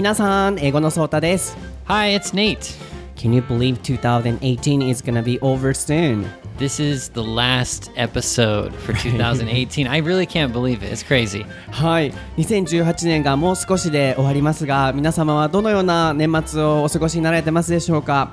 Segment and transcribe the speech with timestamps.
[0.00, 1.58] 皆さん、英語のソータです。
[1.84, 2.58] Hi, it's Nate.
[3.16, 6.24] Can you believe 2018 is gonna be over soon?
[6.58, 9.90] This is the last episode for 2018.
[9.90, 10.90] I really can't believe it.
[10.90, 11.44] It's crazy.
[11.70, 18.32] はい、2018年がもう少しで終わりますが、皆様はどのような年末をお過ごしになられてますでしょうか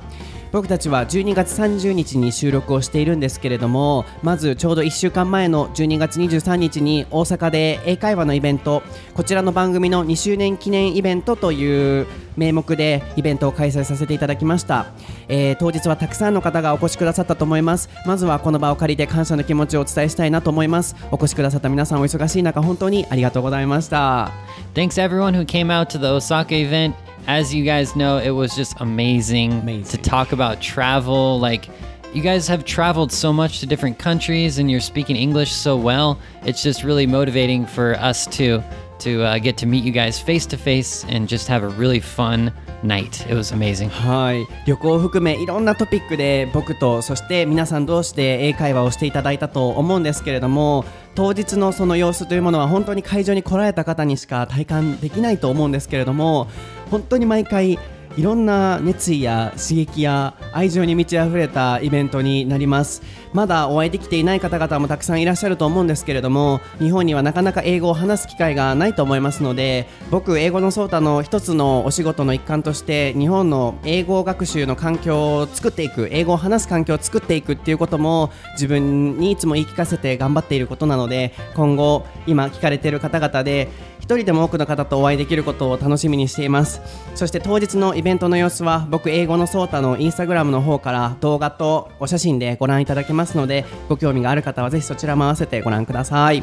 [0.51, 14.85] 僕たちは12月30日に収録をしているんですけれどもまずちょうど1週間前の12月23日に大阪で英会話のイベントこちらの番組の2周年記念イベントという名目でイベントを開催させていただきました、
[15.27, 24.31] えー当日はたくさんの方がお越しくださったと思いますまずはこの場を借りて感謝の気持ちをお伝えしたいなと思いますお越しくださった皆さんお忙しい中本当にありがとうございました
[24.75, 26.95] Thanks everyone who came out to the Osaka event.
[27.27, 29.83] As you guys know, it was just amazing, Amazing.
[29.85, 31.39] to talk about travel.
[31.39, 31.67] Like,
[32.13, 36.19] you guys have traveled so much to different countries and you're speaking English so well.
[36.45, 38.63] It's just really motivating for us to
[38.99, 41.99] to uh, get to meet you guys face to face and just have a really
[41.99, 42.51] fun
[42.83, 43.25] night.
[43.29, 43.89] It was amazing.
[43.89, 56.47] はい旅行を含めいろんなトピックで僕とそして皆さん同士で英会話をしていただいたと思うんですけれども当日のその様子というものは本当に会場に来られた方にしか体感できないと思うんですけれども
[56.91, 57.79] 本当に毎回
[58.17, 63.03] いろんな熱意や刺激や愛情に満ち溢れたイベントになります。
[63.31, 83.67] まだお会いできていない方々もたくさんいらっしゃると思うんですけれども日本にはなかなか英語を話す機会がないと思いますので僕英語のソータの一つのお仕事の一環として日本の英語学習の環境を作っていく英語を話す環境を作っていくっていうことも自分にいつも言い聞かせて頑張っていることなので今後今聞かれている方々で
[84.07, 86.79] 一人でも多くの方とお会いできることを楽しみにしています。
[87.13, 96.41] そして当日のイベントの様子は僕英語のソータのインスタグラムの方から動画とお写真でご覧いただけますのでご興味がある方はぜひそちらも合わせてご覧ください。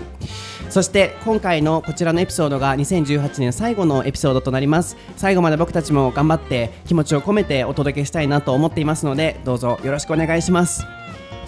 [0.68, 4.98] そして今回のこちらのエピソードが2018年最後のエピソードとなります。
[5.16, 10.84] 最後まで僕たちも頑張って気持ちを込めてお届けしたいなと思っていますのでどうぞよろしくお願いします。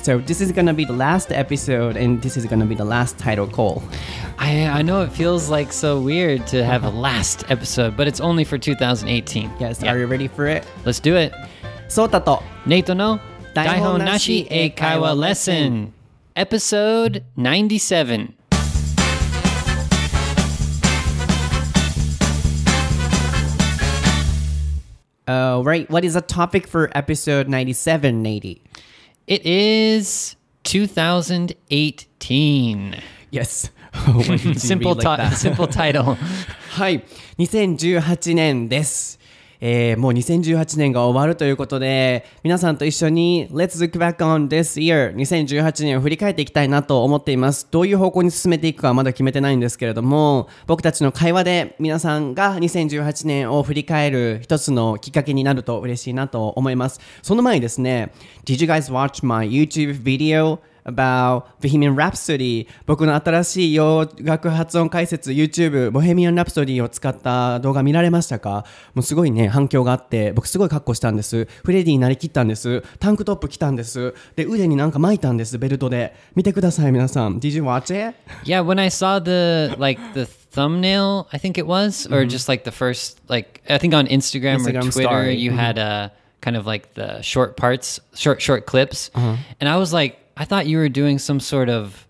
[0.06, 3.18] So this is gonna be the last episode, and this is gonna be the last
[3.18, 3.82] title call.
[4.38, 8.20] I, I know it feels like so weird to have a last episode, but it's
[8.20, 9.50] only for 2018.
[9.58, 10.64] Yes, are you ready for it?
[10.84, 11.32] Let's do it.
[11.88, 13.18] Sota to Nato no
[13.52, 15.92] Daihon Nashi Eikaiwa Lesson,
[16.36, 18.36] episode 97.
[18.36, 18.36] 97.
[25.26, 28.60] Uh, right, what is the topic for episode 97, Nady?
[29.27, 32.95] It is 2018
[33.31, 33.69] Yes.
[33.93, 35.35] Why did you Simple, read like ti- that?
[35.37, 36.15] simple title
[36.71, 37.03] はい。
[37.37, 39.19] 2018年です。
[39.60, 47.66] えーもう2018年が終わるということで、皆さんと一緒に Let's look back on this year 2018年を振り返っていきたいなと思っています。
[47.70, 57.00] どういう方向に進めていくかはまだ決めてないんですけれども、僕たちの会話で皆さんが2018年を振り返る一つのきっかけになると嬉しいなと思います。
[57.22, 58.12] その前にですね、
[58.44, 60.58] Did you guys watch my YouTube video?
[60.86, 68.64] About Bohemian Rhapsody 僕の新しい洋楽発音解説 YouTube Bohemian Rhapsody を使った動画見られましたか
[68.94, 78.16] もうすごいね反響があって僕すごい格好したんですフレディになりきったんですタンクトップ着たんですで腕になんか巻いたんですベルトで見てください皆さん Did you watch it?
[78.44, 82.64] Yeah, when I saw the like the thumbnail, I think it was, or just like
[82.64, 84.68] the first like I think on Instagram, Mm-hmm.
[84.68, 85.36] Instagram or Twitter, story.
[85.36, 85.56] you Mhm.
[85.56, 86.08] had uh
[86.40, 89.36] kind of like the short parts, short short clips, Uh-huh.
[89.60, 92.06] and I was like, I thought you were doing some sort of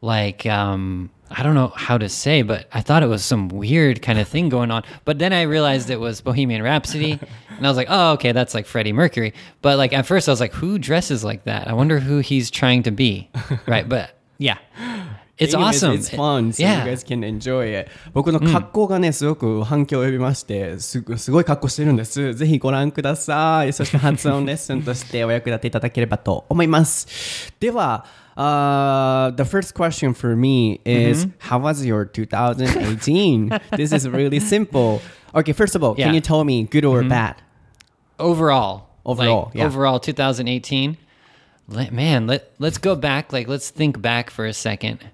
[0.00, 4.00] like um I don't know how to say, but I thought it was some weird
[4.00, 4.82] kind of thing going on.
[5.04, 8.54] But then I realized it was Bohemian Rhapsody, and I was like, oh, okay, that's
[8.54, 9.34] like Freddie Mercury.
[9.60, 11.68] But like at first, I was like, who dresses like that?
[11.68, 13.28] I wonder who he's trying to be,
[13.66, 13.86] right?
[13.86, 14.56] But yeah,
[15.38, 15.92] it's awesome.
[15.94, 16.84] It's fun, so yeah.
[16.84, 17.90] you guys can enjoy it.
[18.12, 22.34] 僕の格好がね、すごく反響を呼びまして、すごすごい格好してるんです。
[22.34, 23.72] ぜひご覧ください。
[23.72, 27.52] そして発音レッスンとしてお役立ていただければと思います。
[27.60, 28.04] では、
[28.36, 33.48] uh, the first question for me is How was your 2018?
[33.76, 35.00] this is really simple.
[35.34, 36.06] Okay, first of all, Yeah.
[36.06, 37.36] can you tell me good or bad?
[38.18, 39.66] overall Overall, like, yeah.
[39.66, 40.96] overall 2018
[41.68, 45.06] let, man let, let's go back like let's think back for a second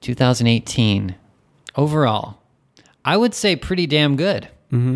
[0.00, 1.14] 2018
[1.76, 2.38] overall
[3.04, 4.48] i would say pretty damn good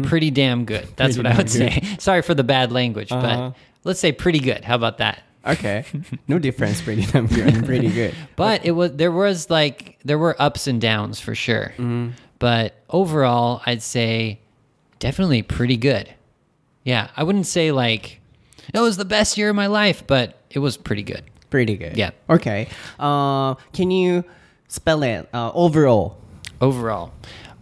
[0.04, 1.22] pretty damn good that's Mm-hmm.
[1.22, 3.50] Pretty what i would damn say sorry for the bad language Uh-huh.
[3.50, 5.84] but let's say pretty good how about that Okay,
[6.26, 6.80] no difference.
[6.80, 7.66] Pretty damn good.
[7.66, 8.14] Pretty good.
[8.34, 12.12] but it was there was like there were ups and downs for sure Mm-hmm.
[12.38, 14.40] but overall i'd say
[15.00, 16.08] definitely pretty good
[16.82, 18.20] yeah i wouldn't say like
[18.72, 21.22] it was the best year of my life but it was pretty good
[21.54, 21.96] Pretty good.
[21.96, 22.10] Yeah.
[22.28, 22.66] Okay.
[22.98, 24.24] Uh, can you
[24.66, 26.18] spell it uh, overall?
[26.60, 27.12] overall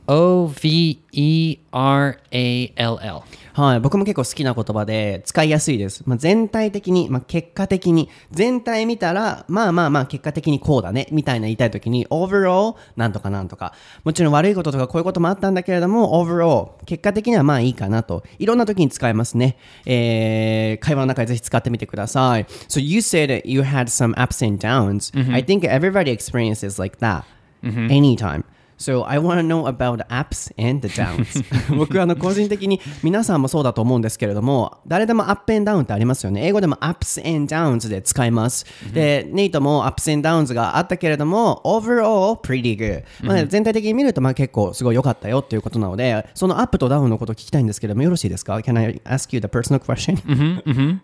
[0.08, 3.26] O V E R A L L.
[3.54, 6.02] はい、僕も結構好きな言葉で使いやすいです。
[6.06, 13.74] まあ、全体的に、まあ、結果的に、全体見たら、まあまあまあ結果的にこうだね、みたいな言いたいときに、overall なんとかなんとか。
[14.04, 18.24] もちろん悪いこととかこういうこともあったんだけれども、overall 結果的にはまあいいかなと。
[18.38, 19.58] いろんな時に使えますね。
[19.84, 22.44] えー、会話の中でぜひ使ってみてください。
[22.68, 27.24] So you said you had some ups and downs.、I think everybody experiences like that.
[27.62, 28.44] Anytime.
[28.82, 31.44] So I want to know about ups and the downs
[31.76, 42.76] 僕あの個人的に皆さんもそうだと思うんですけれども誰でも up and down ってありますよね英語でも ups and downs で使います、でネイトも ups and downs があったけれども overall pretty
[42.76, 51.00] good、まあ、全体的に見るとまあ結構すごい良かったよっていうことなのでそのアップとダウンのことを聞きたいんですけれどもよろしいですか Can I ask you the personal question?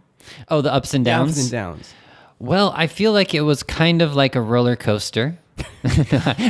[0.51, 1.31] Oh, the ups and downs.
[1.31, 1.95] ups and downs
[2.41, 5.39] Well, I feel like it was kind of like a roller coaster,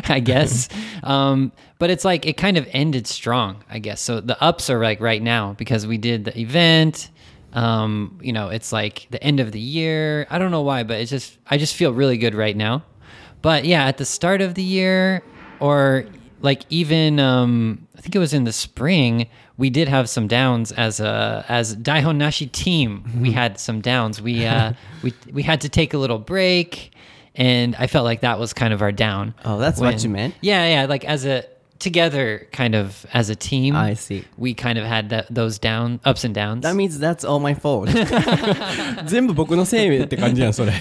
[0.09, 0.69] I guess.
[1.03, 4.01] Um, but it's like it kind of ended strong, I guess.
[4.01, 7.11] So the ups are like right now because we did the event.
[7.53, 10.27] Um, you know, it's like the end of the year.
[10.31, 12.85] I don't know why, but it's just I just feel really good right now.
[13.41, 15.23] But yeah, at the start of the year
[15.61, 16.07] or
[16.41, 20.73] like even um, I think it was in the spring, we did have some downs
[20.73, 23.05] as a as Daihon Nashi team.
[23.21, 24.23] We had some downs.
[24.23, 24.73] We uh,
[25.03, 26.93] we we had to take a little break,
[27.38, 29.34] and I felt like that was kind of our down.
[29.46, 30.36] Oh, that's what you meant?
[30.42, 30.86] Yeah, yeah.
[30.86, 31.46] Like as a
[31.80, 33.76] together, kind of as a team.
[33.76, 34.24] I see.
[34.38, 36.64] We kind of had that those down ups and downs.
[36.64, 37.90] That means that's all my fault
[39.08, 40.72] 全部僕のせいって感じやんそれ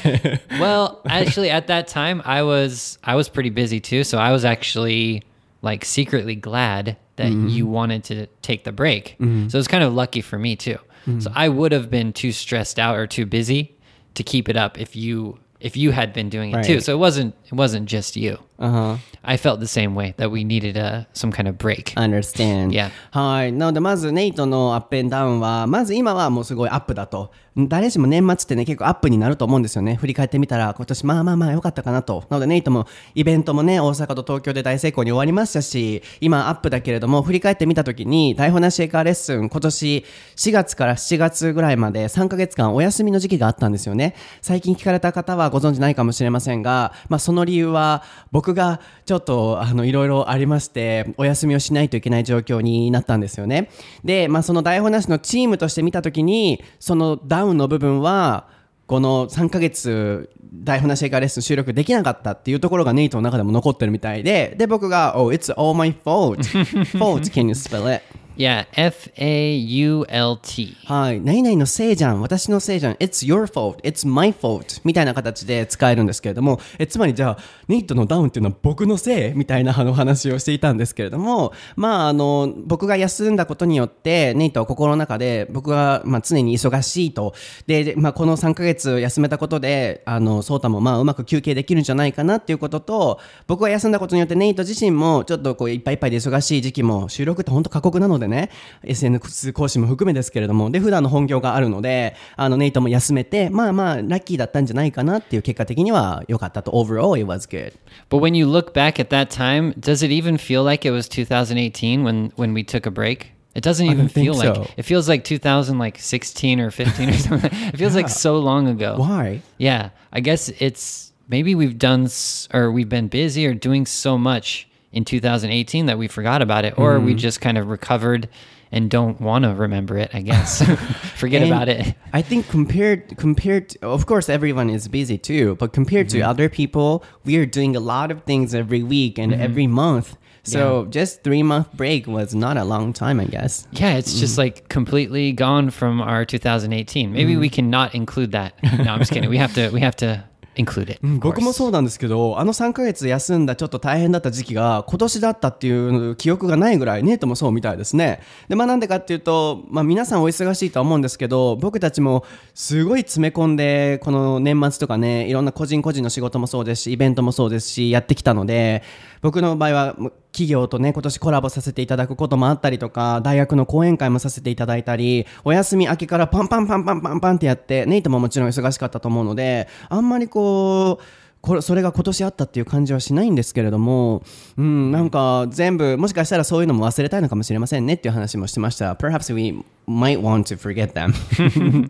[0.60, 4.44] well, actually, at that time, I was I was pretty busy too, so I was
[4.44, 5.24] actually
[5.62, 9.16] like secretly glad that you wanted to take the break.
[9.48, 10.78] So it's kind of lucky for me too.
[11.18, 13.76] So I would have been too stressed out or too busy
[14.14, 16.74] to keep it up if you if you had been doing it too.
[16.74, 16.82] Right.
[16.82, 18.38] So it wasn't it wasn't just you.
[18.58, 18.96] Uh-huh.
[19.24, 21.92] I felt the same way that we needed a some kind of break.
[21.96, 22.72] understand.
[22.72, 22.90] Yeah.
[23.12, 23.52] はい。
[23.52, 27.30] なので、まず、ネイトのアップンダウンは、まず今はもうすごいアップだと。
[27.57, 29.95] 誰しも年末ってね、結構アップになると思うんですよね。
[29.95, 32.23] 振り返ってみたら、今年まあまあまあ良かったかなと。
[32.29, 40.05] なので、ネイトもイベントもね、大阪と東京で大成功に終わりましたし、今アップだけれども、振り返ってみたときに、台本なしエカーレッスン、今年
[40.35, 44.13] 4月から7月ぐらいまで3ヶ月間お休みの時期があったんですよね。
[44.43, 53.69] 最近聞かれた方はご存知ないかもしれませんが、まあその理由は、僕がちょっと、あの、いろいろありまして、お休みをしないといけない状況になったんですよね。
[54.03, 58.47] で、まあその台本なしのチームとして見たときに、そのダウンの部分は、
[58.87, 66.43] この3ヶ月、台本なしエカーレッスン収録できなかったっていうところがネイトの中でも残ってるみたいで、で、僕が、Oh, it's all my fault.
[66.97, 68.01] fault, can you spell it?
[68.37, 70.75] Yeah, F A U L T.
[70.85, 71.19] はい。
[71.19, 72.21] 何々のせいじゃん。
[72.21, 72.93] 私のせいじゃん。
[72.97, 73.77] It's your fault.
[73.81, 74.79] It's my fault.
[74.83, 77.37] みたいな形で使えるんですけれども、えつまりじゃあ、
[77.67, 87.33] ネイトのダウンっていうのは僕のせいみたいなあの話をしていたんですけれども、まあ、あの、僕が休んだことによって、ネイトは心の中で、僕が、まあ、常に忙しいと。
[87.65, 98.49] で、まあ、この3ヶ月休めたことで、あの、ソータもまあ、うまく休憩できるんじゃないかなっていうことと、僕が休んだことによって、ネイト自身も、ちょっとこう、いっぱいいっぱいで忙しい時期も、収録って本当過酷なのでね、
[98.83, 106.71] SNS 講師も含めですけれども、で、普段の本業があるので、あの、ネイトも休めて、まあまあ、ラッキーだったんじゃないかなっていう結果的には良かったと。
[106.71, 107.73] Overall, it was good.
[108.09, 111.07] But when you look back at that time, does it even feel like it was
[111.09, 113.37] 2018 when when we took a break?
[113.55, 114.67] It doesn't even feel like so.
[114.77, 117.51] it feels like 2016 or 15 or something.
[117.73, 118.97] It feels like so long ago.
[118.97, 119.41] Why?
[119.57, 122.07] Yeah, I guess it's maybe we've done
[122.53, 124.67] or we've been busy or doing so much
[124.97, 127.19] in 2018 that we forgot about it, or we mm-hmm.
[127.19, 128.27] just kind of recovered
[128.71, 130.09] and don't want to remember it.
[130.13, 130.61] I guess
[131.15, 131.95] forget And about it.
[132.11, 136.29] I think compared compared to, of course everyone is busy too, but compared to mm-hmm.
[136.29, 139.41] other people, we are doing a lot of things every week and mm-hmm.
[139.41, 140.17] every month.
[140.43, 143.67] So just three month break was not a long time, I guess.
[143.73, 144.37] Yeah, it's just mm.
[144.37, 147.11] like completely gone from our 2018.
[147.11, 148.53] Maybe we can not include that.
[148.63, 149.29] No, I'm just kidding.
[149.29, 149.69] We have to.
[149.71, 150.23] We have to
[150.57, 150.99] include it.
[151.19, 158.21] 僕もそうなんですけど、あの3ヶ月休んだちょっと大変だった時期が今年だったっていう記憶がないぐらい、ネイトもそうみたいですね。
[158.49, 168.83] で、まあなんでかっていうと、まあ皆さんお忙しいとは思うんですけど、僕たちもすごい詰め込んで、この年末とかね、いろんな個人個人の仕事もそうですし、イベントもそうですし、やってきたので、
[169.21, 169.95] 僕の場合は
[170.37, 181.03] 企業とね、今年コラボさせていただくこともあったりとか、大学の講演会もさせていただいたり、お休み明けからパンパンパンパンパンパンってやって、ネイトももちろん忙しかったと思うので、あんまりこう、
[181.41, 184.21] これそれが今年あったっていう感じはしないんですけれども、
[184.57, 188.93] うん、なんか全部、もしかしたらそういうのも忘れたいのかもしれませんねっていう話もしてました。
[188.93, 191.89] Perhaps we might want to forget them.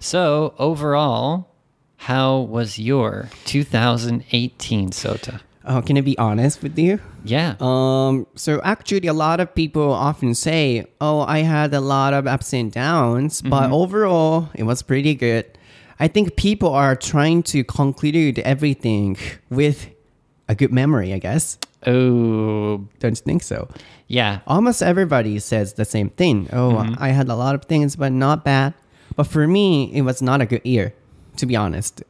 [0.00, 1.46] So overall,
[1.96, 5.40] how was your 2018 Sota?
[5.66, 7.00] Oh, can I be honest with you?
[7.24, 7.56] Yeah.
[7.58, 12.26] Um, so actually, a lot of people often say, "Oh, I had a lot of
[12.26, 13.72] ups and downs, but mm-hmm.
[13.72, 15.46] overall, it was pretty good."
[15.98, 19.16] I think people are trying to conclude everything
[19.48, 19.88] with
[20.48, 21.14] a good memory.
[21.14, 21.58] I guess.
[21.86, 23.68] oh, Don't you think so?
[24.06, 24.40] yeah.
[24.46, 26.48] Almost everybody says the same thing.
[26.52, 26.94] Oh, mm-hmm.
[27.02, 28.74] I had a lot of things, but not bad.
[29.16, 30.92] But for me, it was not a good year,
[31.36, 32.02] to be honest.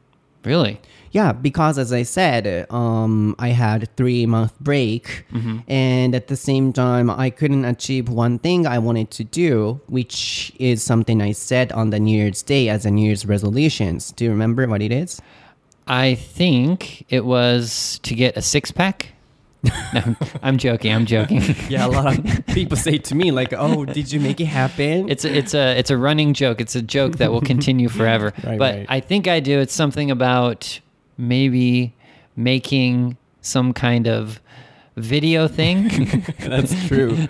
[0.44, 0.80] Really?
[1.14, 5.24] Yeah, because as I said, um, I had three month break,
[5.68, 10.50] and at the same time, I couldn't achieve one thing I wanted to do, which
[10.58, 14.10] is something I said on the New Year's Day as a New Year's resolutions.
[14.10, 15.22] Do you remember what it is?
[15.86, 19.12] I think it was to get a six pack.
[19.94, 20.92] no, I'm joking.
[20.92, 21.42] I'm joking.
[21.68, 25.08] Yeah, a lot of people say to me like, "Oh, did you make it happen?"
[25.08, 26.60] It's a, it's a it's a running joke.
[26.60, 28.32] It's a joke that will continue forever.
[28.42, 28.86] Right, but right.
[28.88, 29.60] I think I do.
[29.60, 30.80] It's something about
[31.16, 31.94] maybe
[32.36, 34.40] making some kind of
[34.96, 35.88] video thing.
[36.40, 37.16] That's true.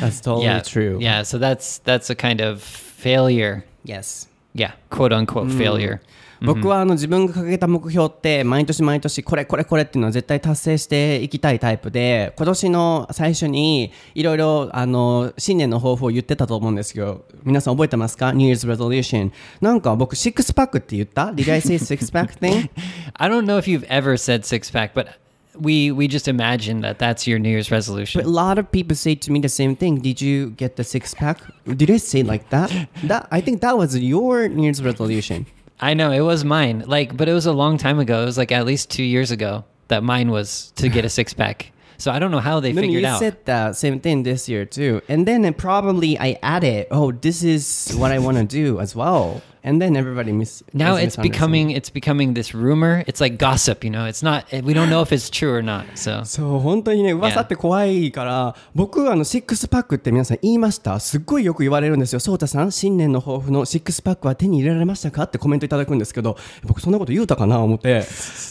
[0.00, 0.98] That's totally yeah, true.
[1.00, 3.64] Yeah, so that's that's a kind of failure.
[3.84, 4.26] Yes.
[4.54, 6.00] Yeah, quote unquote failure.
[6.42, 22.70] 僕はあの自分が掲げた目標って毎年毎年これこれこれっていうのは絶対達成していきたいタイプで今年の最初にいろいろあの新年の抱負を言ってたと思うんですけど皆さん覚えてますか ?New Year's Resolution なんか僕シックスパックって言った ?Did I say six pack thing?
[23.14, 25.08] I don't know if you've ever said six pack, but
[25.60, 28.20] we we just imagine that that's your New Year's resolution.
[28.20, 30.00] But a lot of people say to me the same thing.
[30.00, 31.40] Did you get the six pack?
[31.64, 32.70] Did I say like that?
[33.04, 35.46] That I think that was your New Year's resolution.
[35.80, 36.84] I know it was mine.
[36.86, 38.22] Like, but it was a long time ago.
[38.22, 41.32] It was like at least two years ago that mine was to get a six
[41.34, 41.72] pack.
[42.00, 43.18] So I don't know how they figured you out.
[43.20, 47.44] said the same thing this year too, and then uh, probably I added, "Oh, this
[47.44, 50.64] is what I want to do as well," and then everybody mis.
[50.72, 53.04] now mis- it's becoming it's becoming this rumor.
[53.06, 54.06] It's like gossip, you know.
[54.06, 54.50] It's not.
[54.50, 55.84] We don't know if it's true or not.
[55.96, 68.04] So そう本当にね噂って怖いから僕あのシックスパックって皆さん言いましたすっごいよく言われるんですよそうたさん新年の抱負のシックスパックは手に入れられましたかってコメントいただくんですけど僕そんなこと言うたかな思って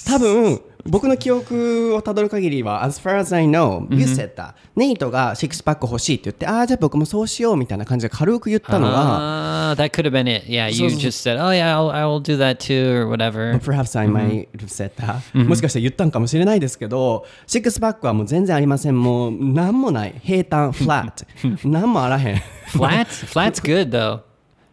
[0.05, 9.29] 多分僕の記憶をたどる限りは as far as I know you said that ネイトがシックスパック欲しいって言ってああじゃあ僕もそうしようみたいな感じで軽く言ったのが
[9.71, 10.45] Ah, that could have been it.
[10.47, 13.59] Yeah, you just said, "Oh yeah, I'll, I'll do that too," or whatever.
[13.59, 18.99] Perhaps I might have said that、もしかしたら言ったんかもしれないですけど、シックスパックはもう全然ありません。
[18.99, 20.15] もう何もない。
[20.23, 21.67] 平坦、フラット。
[21.69, 22.41] 何もあらへん。
[22.69, 24.21] Flat, flat's good though.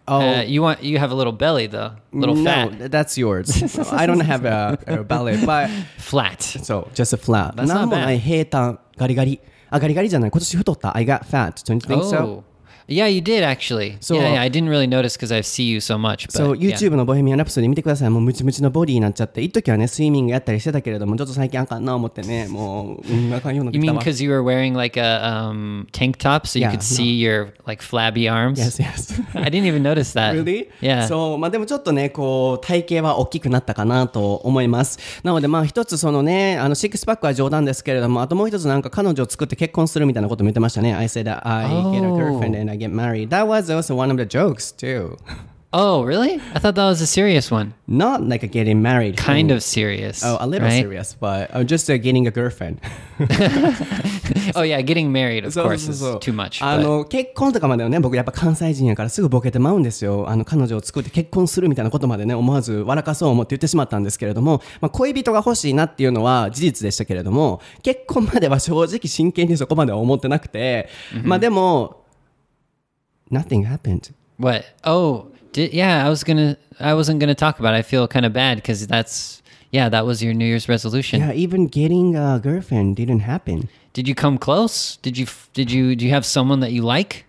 [0.07, 0.19] Oh.
[0.19, 3.49] Uh, you want you have a little belly though, little no, fat, that's yours.
[3.93, 6.41] I don't have a, a belly, but flat.
[6.41, 7.55] so just a flat.
[7.55, 9.39] That's not 何もない平坦、ガリガリ。
[9.69, 10.31] あ、ガリガリじゃない。
[10.31, 10.97] 今年太った。
[10.97, 11.63] I got fat.
[11.63, 12.43] Don't you think so?
[12.88, 13.96] Oh, yeah, you did actually.
[14.00, 16.26] So, yeah, uh, yeah, I didn't really notice because I see you so much.
[16.28, 16.70] But So yeah.
[16.76, 18.10] YouTube のボヘミアン・ラプソディ見てください。
[18.10, 24.02] もうムチムチのボディになっちゃって、一時はね、スイミングやったりしてたけれども、ちょっと最近あかんな思ってね、もう、うん、あかんようになって You きた mean わ。
[24.02, 27.82] because you were wearing like a um, tank top so you Yeah, could see your like
[27.82, 28.58] flabby arms?
[28.60, 29.20] Yes, yes.
[29.34, 30.34] I didn't even notice that.
[30.34, 30.68] Really?
[30.80, 31.08] Yeah.
[31.08, 34.98] そう、まあでもちょっとね、こう、体型は大きくなったかなと思います。
[35.24, 40.94] なのでまあ一つそのね、あの、シックスパックは冗談ですけれども、あともう一つなんか彼女を作って結婚するみたいなことも言ってましたね。
[40.94, 42.16] I said I get a Oh.
[42.16, 43.30] girlfriend and I get married.
[43.30, 45.16] That was also one of the jokes too.
[45.72, 46.40] Oh, really?
[46.54, 47.74] I thought that was a serious one.
[47.86, 49.18] Not like a getting married.
[49.18, 49.56] Kind thing.
[49.56, 50.24] of serious.
[50.24, 50.80] Oh, a little right?
[50.80, 52.80] serious, but uh, just uh, getting a girlfriend.
[54.54, 56.62] Oh yeah, getting married of course is too much.
[56.64, 70.88] あの結婚とかまではね僕やっぱ関西人やからすぐボケてまうんですよあの彼女を作って結婚するみたいなことまでね思わず笑かそう思って言ってしまったんですけれども、まあ、恋人が欲しいなっていうのは事実でしたけれども結婚までは正直真剣にそこまでは思ってなくて、
[71.22, 72.05] まあでも
[73.30, 74.66] nothing happened What?
[74.84, 76.04] Oh, did, yeah.
[76.06, 76.56] I was gonna.
[76.78, 77.72] I wasn't gonna talk about.
[77.74, 77.78] it.
[77.78, 79.42] I feel kind of bad because that's.
[79.72, 81.20] Yeah, that was your New Year's resolution.
[81.20, 84.96] yeah even getting a girlfriend didn't happen Did you come close?
[85.02, 85.26] Did you?
[85.54, 85.96] Did you?
[85.96, 87.24] Do you have someone that you like?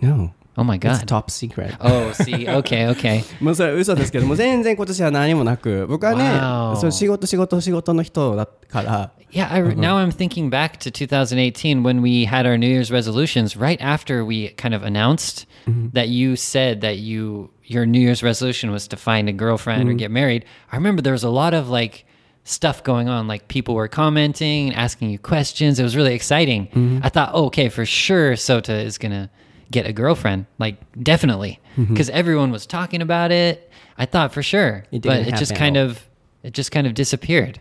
[0.00, 1.07] no Oh my it's god.
[1.07, 2.45] top secret Oh, see.
[2.47, 3.23] Okay, okay.
[3.41, 6.75] もうそれは嘘ですけども全然今年は何もなく僕はね Wow.
[6.75, 12.91] そう仕事仕事仕事の人だから Yeah, I, now I'm thinking back to 2018 when we had our New Year's
[12.91, 13.57] resolutions.
[13.57, 15.47] Right after we kind of announced
[15.93, 19.93] that you said that you your New Year's resolution was to find a girlfriend or
[19.93, 20.45] get married.
[20.71, 22.05] I remember there was a lot of like
[22.43, 23.27] stuff going on.
[23.27, 25.79] Like people were commenting and asking you questions.
[25.79, 27.01] It was really exciting.
[27.03, 29.31] I thought, oh, okay, for sure, Sota is gonna
[29.70, 30.46] get a girlfriend.
[30.58, 33.70] Like definitely, because everyone was talking about it.
[33.96, 36.08] I thought for sure, It but it just kind of
[36.42, 37.60] it just kind of disappeared.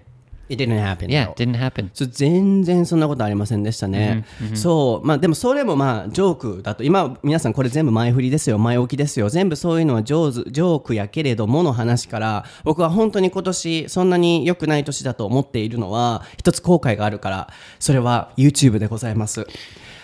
[0.49, 1.09] It didn't happen.
[1.09, 1.91] Yeah, didn't happen.
[1.93, 4.23] 全然そんなことありませんでしたね。
[4.53, 19.45] そう、まあでもそれもまあジョークだと、今皆さんこれ全部前振りですよ、前置きですよ、全部そういうのは上手、ジョークやけれどもの話から、僕は本当に今年そんなに良くない年だと思っているのは、一つ後悔があるから、それは YouTube でございます。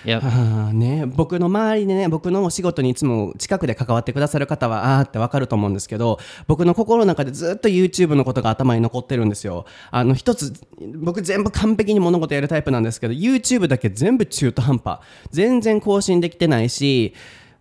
[0.06, 0.74] Yep.
[0.74, 9.66] ね、僕の周りでね、僕のお仕事にいつも近くで関わってくださる方は、あーってわかると思うんですけど、僕の心の中でずっと YouTube のことが頭に残ってるんですよ。
[9.92, 10.54] あの、一つ、
[10.96, 15.00] 僕全部完璧に物事やるタイプなんですけど、YouTube だけ全部中途半端。
[15.32, 17.14] 全然更新できてないし、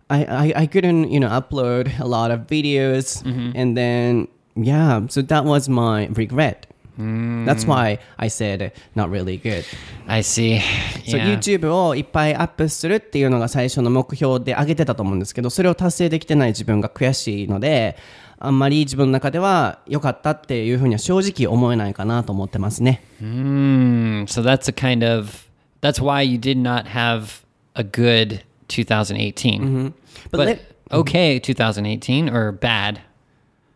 [0.09, 3.23] I, I, I couldn't, you know, upload a lot of videos.
[3.55, 6.67] And then, yeah, so that was my regret.
[6.97, 9.65] That's why I said not really good.
[10.07, 10.59] I see.
[11.05, 11.37] So Yeah.
[11.37, 17.97] YouTube をいっぱいアップするっていうのが最初の目標で挙げてたと思うんですけどそれを達成できてない自分が悔しいので
[18.39, 23.01] あんまり自分の中では良かったっていうふうには正直思えないかなと思ってますね。
[23.21, 25.47] Mm, so that's a kind of
[25.81, 27.43] that's why you did not have
[27.75, 29.93] a good 2018.
[30.31, 30.59] But But, let-
[30.91, 32.99] okay 2018 or bad?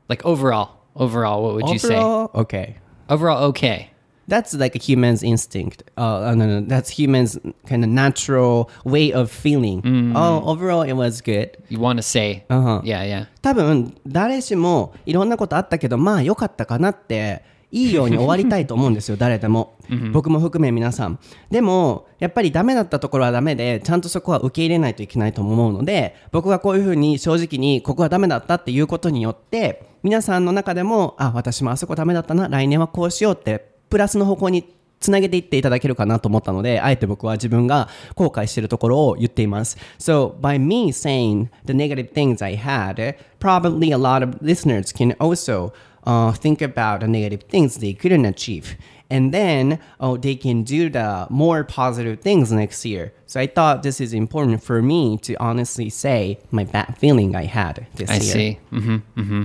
[0.09, 1.95] Like overall, overall, what would you say?
[1.95, 2.75] Overall, okay.
[3.09, 3.91] Overall, okay.
[4.29, 5.83] That's like a human's instinct.
[5.95, 10.11] Uh, no, no, that's human's kind of natural way of feeling.
[10.17, 11.51] Oh, overall it was good.
[11.69, 12.81] You want to say, Uh-huh.
[12.83, 13.27] yeah, yeah.
[13.41, 19.75] 多分誰しもいろんなことあったけどまあ良かったかなっていいように終わりたいと思うんですよ誰でも
[20.11, 34.64] 僕も含め皆さんでもやっぱりダメだったところはダメでちゃんとそこは受け入れないといけないと思うので僕がこういうふうに正直にここはダメだったっていうことによって皆さんの中でもあ私もあそこダメだったな来年はこうしようってプラスの方向に
[35.02, 39.76] つなげていっていただけるかなと思ったので、あえて僕は自分が後悔しているところを言っています。
[39.98, 45.72] So, by me saying the negative things I had, probably a lot of listeners can also
[46.04, 48.76] uh, think about the negative things they couldn't achieve.
[49.10, 53.12] And then oh, they can do the more positive things next year.
[53.26, 57.44] So I thought this is important for me to honestly say my bad feeling I
[57.44, 58.22] had this I year.
[58.22, 58.58] see.
[58.72, 59.44] Mm-hmm, mm-hmm.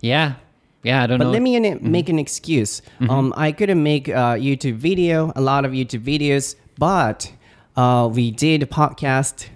[0.00, 0.34] Yeah,
[0.82, 1.02] yeah.
[1.02, 1.30] I don't But know.
[1.30, 2.82] let me uh, make an excuse.
[3.08, 7.32] Um, I couldn't make a YouTube video, a lot of YouTube videos, but
[7.76, 9.46] uh, we did a podcast,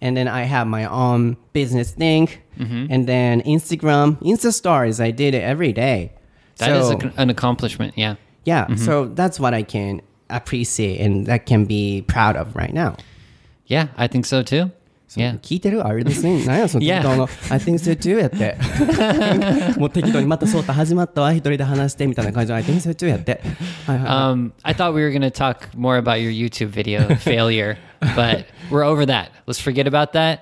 [0.00, 5.00] and then I have my own business thing, and then Instagram, Insta stories.
[5.00, 6.12] I did it every day.
[6.58, 7.94] That is so, a, an accomplishment.
[7.96, 8.16] Yeah.
[8.44, 8.74] yeah.
[8.76, 12.96] So that's what I can appreciate and that can be proud of right now.
[13.66, 14.70] Yeah, I think so too
[15.15, 15.39] Yeah.
[15.39, 16.45] 聞いてるあれですね。
[16.45, 17.01] 何やその Yeah.
[17.01, 19.79] 適当の I think so too やって。
[19.79, 21.31] もう適当にまたそうた始まったわ。
[21.31, 23.41] 一人で話してみたいな感じの I think so too やって。
[23.85, 27.77] はいはいはい Um, I thought we were going to talk more about your YouTube video failure,
[28.15, 29.29] but we're over that.
[29.47, 30.39] Let's forget about that.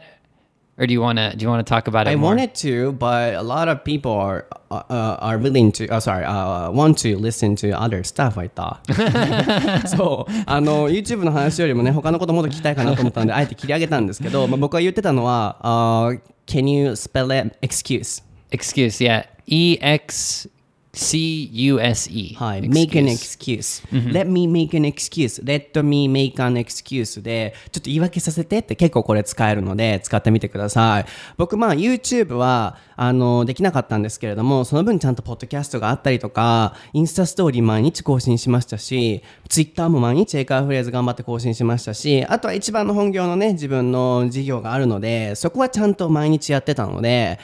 [0.80, 2.36] Or do you want to do you want to talk about it I more?
[2.36, 5.88] wanted to, but a lot of people are uh, uh, are willing to.
[5.88, 8.38] Uh, sorry, uh, want to listen to other stuff.
[8.38, 8.82] I thought.
[9.88, 18.22] そうあの YouTube の話よりもね他のこともっと聞きたいかなと思ったのであえて切り上げたんですけど、まあ、僕が言ってたのは、uh, Can you spell it excuse?
[18.52, 19.26] Excuse, yeah.
[19.48, 20.50] E X
[20.93, 22.35] C U S E.
[22.35, 23.85] はい、make an Excuse.
[23.87, 25.43] excuse、let me make an excuse.
[25.45, 27.23] Let me make an excuse.
[27.23, 31.05] でちょっと言い訳させてって結構これ使えるので使ってみてください。
[31.37, 47.39] 僕まあ YouTube はあのできなかったんですけれどもその分ちゃんとポッドキャストがあったりとかインスタストーリー毎日更新しましたし Twitter も毎日英会話フレーズ頑張って更新しましたしあとは一番の本業のね自分の事業があるのでそこはちゃんと毎日やってたので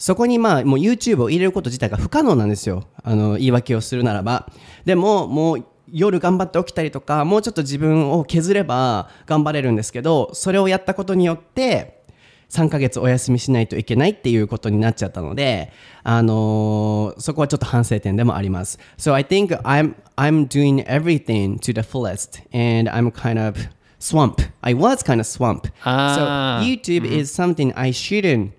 [0.00, 2.88] そこにまあもう YouTube を入れること自体が不可能なんですよ。
[3.04, 4.50] あの言い訳をするならば。
[4.86, 12.00] でももう夜頑張って起きたりとか、もうちょっと自分を削れば頑張れるんですけど、それをやったことによって、
[12.48, 15.70] 3ヶ月お休みしないといけないっていうことになっちゃったので、
[16.02, 18.78] あのーそこはちょっと反省点でもあります。
[18.96, 23.68] So I think I'm, I'm doing everything to the fullest and I'm kind of
[24.00, 24.42] swamp.
[24.62, 25.68] I was kind of swamp.
[25.84, 26.62] Ah.
[26.62, 28.52] So YouTube is something I shouldn't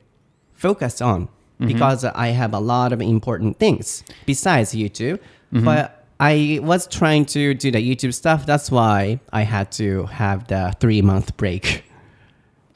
[0.62, 1.68] focus on mm-hmm.
[1.68, 5.20] because I have a lot of important things besides YouTube.
[5.52, 5.66] Mm-hmm.
[5.66, 8.46] But I was trying to do the YouTube stuff.
[8.46, 11.84] That's why I had to have the three month break.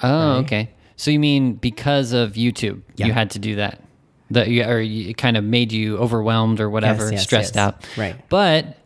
[0.02, 0.72] Oh, okay.
[0.98, 3.08] So you mean because of YouTube, Yeah.
[3.08, 3.82] you had to do that?
[4.32, 7.64] That you, or it kind of made you overwhelmed or whatever, Yes, yes, stressed yes.
[7.64, 7.88] out.
[7.96, 8.16] Right.
[8.28, 8.78] But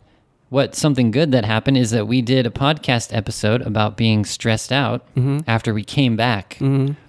[0.50, 4.70] what something good that happened is that we did a podcast episode about being stressed
[4.72, 5.38] out Mm-hmm.
[5.48, 6.58] after we came back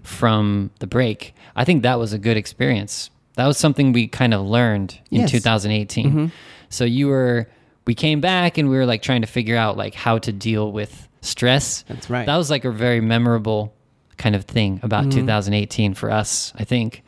[0.04, 1.34] from the break.
[1.56, 3.10] I think that was a good experience.
[3.36, 5.30] That was something we kind of learned in Yes.
[5.32, 5.38] Mm-hmm.
[5.38, 6.32] 2018.
[6.70, 7.48] So you were
[7.86, 10.72] we came back and we were like trying to figure out like how to deal
[10.72, 11.84] with stress.
[11.88, 12.26] That's right.
[12.26, 13.74] That was like a very memorable
[14.18, 15.20] kind of thing about Mm-hmm.
[15.22, 17.04] 2018 for us, I think.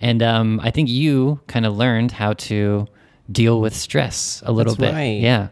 [0.00, 2.86] And um, I think you kind of learned how to
[3.30, 4.96] deal with stress a little That's bit.
[4.96, 5.20] right.
[5.20, 5.48] Yeah.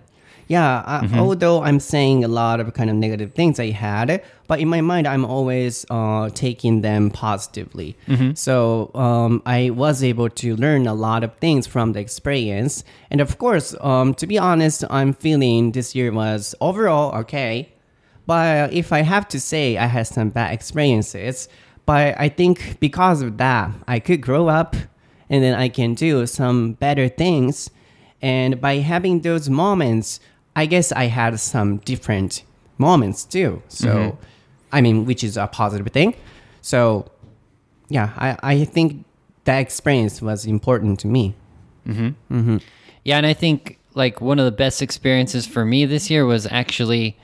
[0.51, 4.59] Yeah, uh, although I'm saying a lot of kind of negative things I had, but
[4.59, 7.97] in my mind, I'm always uh, taking them positively.
[8.35, 12.83] So um, I was able to learn a lot of things from the experience.
[13.13, 17.73] And of course, um, to be honest, I'm feeling this year was overall okay.
[18.27, 21.49] But if I have to say, I had some bad experiences.
[21.87, 24.75] But I think because of that, I could grow up
[25.29, 27.71] and then I can do some better things.
[28.23, 30.21] And by having those moments,
[30.57, 32.45] I guess I had some different
[32.79, 33.63] moments too.
[33.69, 34.25] So, mm-hmm.
[34.73, 36.15] I mean, which is a positive thing.
[36.63, 37.11] So,
[37.89, 39.05] yeah, I, I think
[39.45, 41.35] that experience was important to me.
[41.87, 42.09] Mm-hmm.
[42.35, 42.57] Mm-hmm.
[43.05, 46.47] Yeah, and I think like one of the best experiences for me this year was
[46.47, 47.17] actually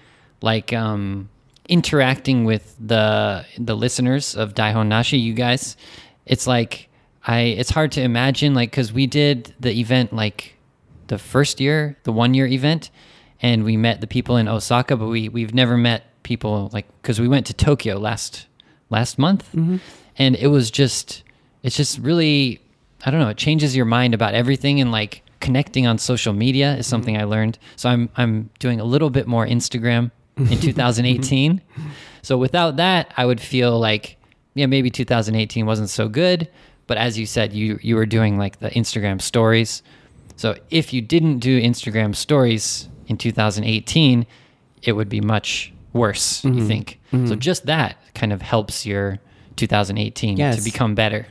[0.43, 1.29] like um
[1.69, 5.77] interacting with the the listeners of Daihon Nashi, you guys.
[6.25, 6.89] It's like
[7.27, 10.55] I it's hard to imagine like cuz we did the event like
[11.09, 12.91] the first year, the one year event
[13.43, 17.21] and we met the people in Osaka, but we we've never met people like cuz
[17.21, 18.47] we went to Tokyo last
[18.91, 19.77] last month mm-hmm.
[20.19, 21.23] and it was just
[21.63, 22.61] it's just really
[23.05, 26.77] I don't know, it changes your mind about everything and like connecting on social media
[26.77, 27.23] is something mm-hmm.
[27.23, 27.59] I learned.
[27.77, 31.61] So I'm I'm doing a little bit more Instagram in 2018.
[32.23, 34.17] so without that, I would feel like
[34.55, 36.49] yeah, maybe 2018 wasn't so good,
[36.87, 39.83] but as you said, you you were doing like the Instagram stories.
[40.37, 44.27] So if you didn't do Instagram stories in 2018,
[44.83, 47.01] it would be much worse, you think.
[47.13, 49.19] So just that kind of helps your
[49.57, 50.57] 2018 Yes.
[50.57, 51.27] to become better.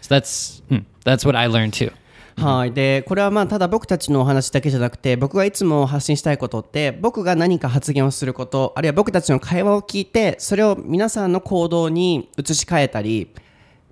[0.00, 1.92] So that's hmm, that's what I learned too.
[2.36, 2.72] はい。
[2.72, 13.30] で、これはまあ、ただ僕たちのお話だけじゃなくて、僕がいつも発信したいことって、僕が何か発言をすること、あるいは僕たちの会話を聞いて、それを皆さんの行動に移し替えたり、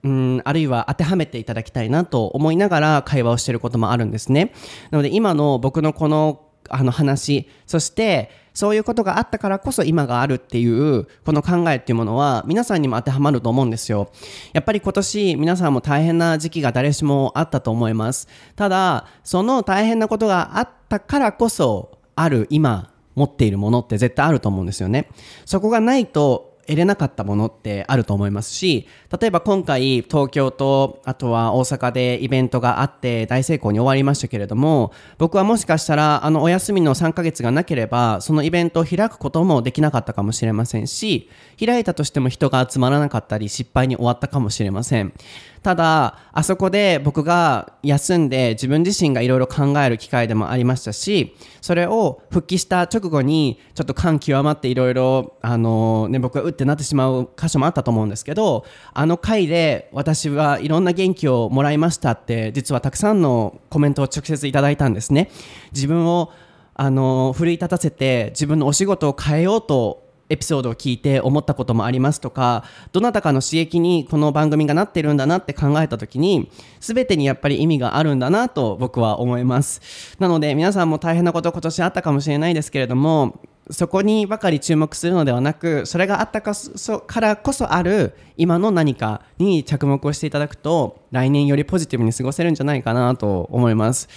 [0.02, 4.52] うん、あるいは当てはめていただきたいなと思いながら会話をしていることもあるんですね。
[4.90, 14.10] なので、今の僕のこのあの話、そして、そういうことがあったからこそ今があるっていうこの考えっていうものは皆さんにも当てはまると思うんですよ。
[14.52, 18.26] やっぱり今年皆さんも大変な時期が誰しもあったと思います。
[18.56, 25.08] ただ、その大変なことがあったからこそある今持っているものって絶対あると思うんですよね。
[25.44, 28.86] そこがないと得れなかったものってあると思いますし、
[29.18, 45.14] 例えば今回東京とあとは大阪でイベントがあって大成功に終わりましたけれども、僕はもしかしたらあのお休みの3ヶ月がなければ、そのイベントを開くこともできなかったかもしれませんし、開いたとしても人が集まらなかったり失敗に終わったかもしれません。
[45.62, 65.30] ただ、あそこで僕が休んで自分自身がいろいろ考える機会でもありましたし、それを復帰した直後にちょっと感極まっていろいろ、あのね、僕がうってなってしまう箇所もあったと思うんですけど、あの回で私はいろんな元気をもらいましたって、実はたくさんのコメントを直接いただいたんですね。
[65.72, 66.32] 自分を
[66.80, 80.16] あの奮い立たせて自分のお仕事を変えようとエピソードを聞いて思ったこともありますとかどなたかの刺激にこの番組がなってるんだなって考えた時に全てにやっぱり意味があるんだなと僕は思います。
[80.18, 94.08] なので皆さんも大変なこと今年あったかもしれないですけれどもそこにばかり注目するのではなくそれがあったかそからこそある今の何かに着目をしていただくと来年よりポジティブに過ごせるんじゃないかなと思います。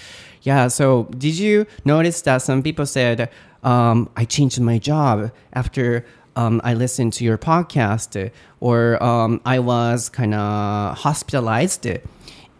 [0.41, 3.29] Yeah, so did you notice that some people said,
[3.63, 9.59] um, I changed my job after um, I listened to your podcast, or um, I
[9.59, 11.87] was kind of hospitalized,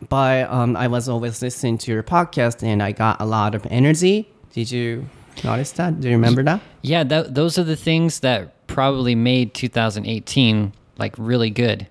[0.10, 3.66] but um, I was always listening to your podcast and I got a lot of
[3.70, 4.30] energy.
[4.54, 5.08] Did you
[5.44, 6.00] notice that?
[6.02, 6.62] Do you remember that?
[6.82, 11.88] Yeah, that, those are the things that probably made 2018 like really good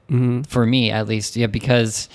[0.48, 1.36] for me at least.
[1.36, 2.08] Yeah, because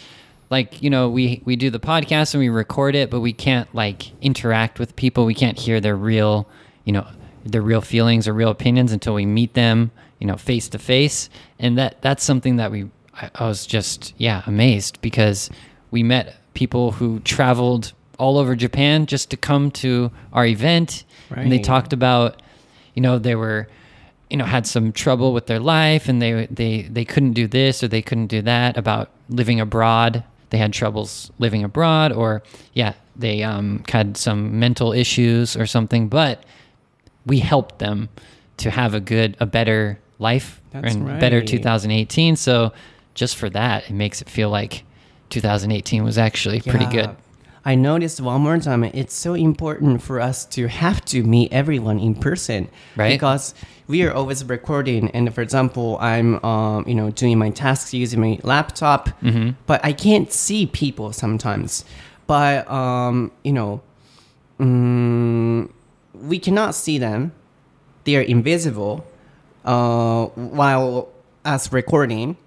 [0.50, 3.74] like you know we we do the podcast and we record it, but we can't
[3.74, 5.26] like interact with people.
[5.26, 6.48] We can't hear their real
[6.84, 7.08] you know
[7.44, 11.30] their real feelings or real opinions until we meet them you know face to face,
[11.60, 15.50] and that that's something that we I, I was just yeah amazed because
[15.92, 21.52] we met people who traveled all over Japan just to come to our event, and
[21.52, 22.42] they talked about
[22.94, 23.68] you know they were
[24.30, 27.84] you know had some trouble with their life and they they they couldn't do this
[27.84, 32.94] or they couldn't do that about living abroad they had troubles living abroad or yeah
[33.16, 36.44] they um had some mental issues or something but
[37.26, 38.10] we helped them
[38.58, 42.72] to have a good a better life That's and better 2018 so
[43.14, 44.84] just for that it makes it feel like
[45.30, 47.10] 2018 was actually pretty good
[47.68, 52.00] I noticed one more time it's so important for us to have to meet everyone
[52.00, 53.10] in person, Right.
[53.12, 53.56] Because
[53.88, 58.22] we are always recording, and for example, I'm um, you know doing my tasks using
[58.22, 59.10] my laptop,
[59.66, 61.84] but I can't see people sometimes.
[62.28, 63.82] but um, you know,
[64.60, 65.74] um,
[66.14, 67.32] we cannot see them.
[68.04, 69.06] They are invisible
[69.64, 71.10] uh, while
[71.44, 72.38] us recording,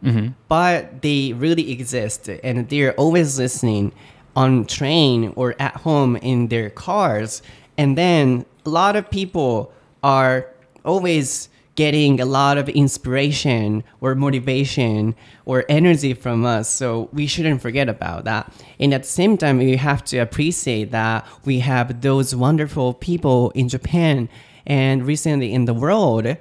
[0.49, 3.93] but they really exist, and they're always listening
[4.39, 7.43] on train or at home in their cars.
[7.77, 9.73] And then a lot of people
[10.05, 10.47] are
[10.85, 16.69] always getting a lot of inspiration or motivation or energy from us.
[16.69, 18.53] So we shouldn't forget about that.
[18.79, 23.51] And at the same time, we have to appreciate that we have those wonderful people
[23.57, 24.29] in Japan
[24.67, 26.37] and recently in the world.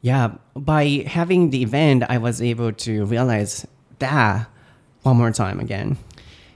[0.00, 3.66] Yeah, by having the event, I was able to realize
[3.98, 4.48] that
[5.02, 5.98] one more time again.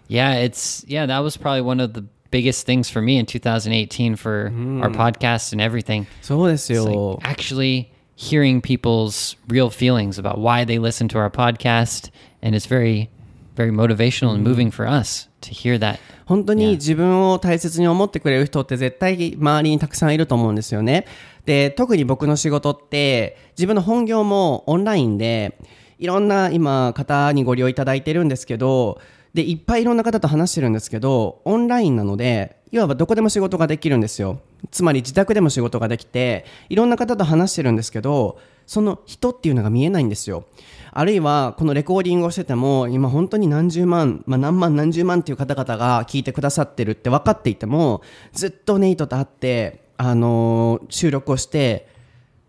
[0.07, 4.15] Yeah, it's yeah, that was probably one of the biggest things for me in 2018
[4.15, 6.07] for our podcast and everything.
[6.21, 12.12] そうです It's よ like。actually hearing people's real feelings about why they listen to our podcast
[12.41, 13.09] and it's very
[13.55, 21.07] very motivational and moving for us to hear that 本当に自分を大切に思ってくれる人って絶対周りにたくさんいると思うんですよね。
[21.45, 25.57] で、特に僕の仕事って自分の本業もオンラインで
[25.97, 29.01] いろんな今方にご利用いただいてるんですけど、
[29.34, 34.40] で、いっぱいいろんな方と話してるんですけど、オンラインなので、いわばどこでも仕事ができるんですよ。
[34.70, 40.44] つまり自宅でも仕事ができて、いろんな方と話してるんですけど、その人っていうのが見えないんですよ。
[40.92, 51.88] あるいはこのレコーディングをしてても今本当に何十万、まあ、何万何十万っていう方々が聞いてくださってるって分かっていてもずっとネイトと会って、あのー収録をして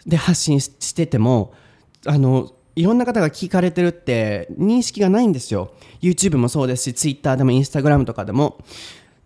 [0.06, 1.54] で発信ししてても
[2.06, 5.72] あのいろんな方が聞かれてるって認識がないんですよ。
[6.02, 8.58] YouTube もそうですし Twitter でも Instagram とかでも。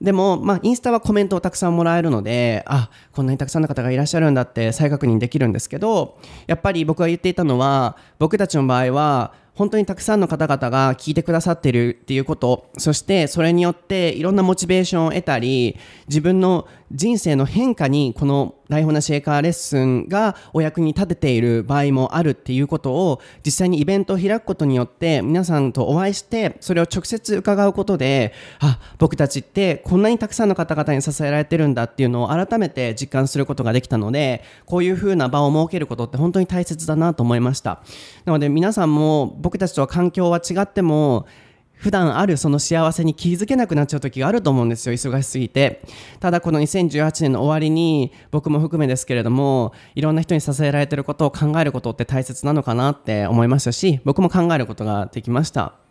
[0.01, 15.75] でも、まあ、インスタはコメントをたくさんもらえるので、あ、こんなにたくさんの方がいらっしゃるんだって再確認できるんですけど、やっぱり僕が言っていたのは、僕たちの場合は、本当にたくさんの方々が聞いてくださってるっていうこと、そしてそれによっていろんなモチベーションを得たり、
[16.07, 37.81] 自分の人生の変化にこの台本なしエカーレッスンがお役に立てている場合もあるっていうことを実際にイベントを開くことによって皆さんとお会いしてそれを直接伺うことであ僕たちってこんなにたくさんの方々に支えられてるんだっていうのを改めて実感することができたのでこういうふうな場を設けることって本当に大切だなと思いました。
[38.25, 41.25] なので皆さんも僕たちとは環境は違っても
[41.73, 44.93] 普段あるその幸せに気づけなくなっちゃう時があると思うんですよ。
[44.93, 45.81] 忙しすぎて。
[46.19, 55.88] ただこの2018年の終わりに僕も含めですけれどもいろんな人に支えられてることを考えることって大切なのかなって思いましたし僕も考えることができました。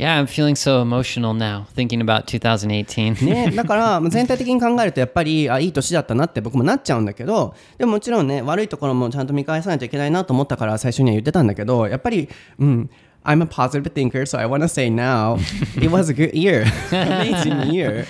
[0.00, 3.22] Yeah, I'm feeling so emotional now thinking about 2018.
[3.22, 12.90] ね、だからまあ全体的に考えるとやっぱりあいい年だったなって僕もなっちゃうんだけどでももちろんね悪いところもちゃんと見返さないといけないなと思ったから最初には言ってたんだけどやっぱりうん
[13.24, 15.36] I'm a positive thinker so I want to say now
[15.76, 18.06] it was a good year amazing year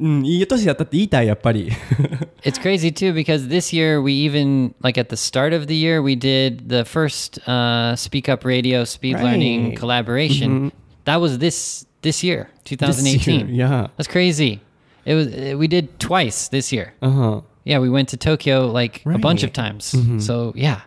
[0.00, 1.70] うん、いい年だったって言いたいやっぱり
[2.42, 6.02] It's crazy too because this year we even like at the start of the year
[6.02, 9.24] we did the first uh, Speak Up Radio Speed Right.
[9.24, 10.72] Learning collaboration.
[11.06, 13.48] That was this this year, 2018.
[13.54, 14.60] yeah That's crazy.
[15.04, 16.92] It was uh, we did twice this year.
[17.00, 19.52] うん、 Yeah, we went to Tokyo like a bunch of Right.
[19.52, 19.96] times.
[20.24, 20.80] So yeah,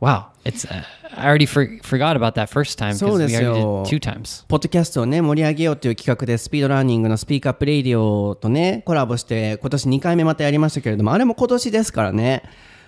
[0.00, 0.26] wow.
[0.44, 0.82] It's uh,
[1.16, 3.84] I already for, forgot about that first time because そう we ですよ。
[3.84, 4.44] already did two times.
[4.48, 12.42] ポッドキャストをね、盛り上げようという企画で、スピードラーニングのスピークアップレイディオとね、コラボして、今年2回目またやりましたけれども、あれも今年ですからね。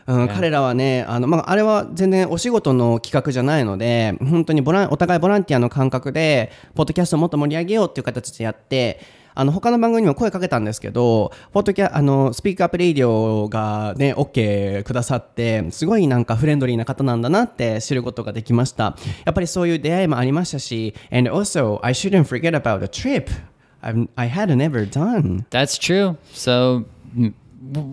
[0.08, 9.02] うん、彼らはね、あの、まあ、あれは全然お仕事の企画じゃないので、本当にボラン、お互いボランティアの感覚で、ポッドキャストをもっと盛り上げようっていう形でやって、
[9.36, 18.96] あの、他の番組にも声かけたんですけど、ポッドキャ、あの、 Speak Up Radio がね、OK くださって、すごいなんかフレンドリーな方なんだなって知ることができました。
[19.26, 23.30] やっぱりそういう出会いもありましたし、and also, I shouldn't forget about the trip
[23.84, 25.46] I've, I had never done.
[25.52, 26.18] That's true.
[26.34, 27.34] So mm,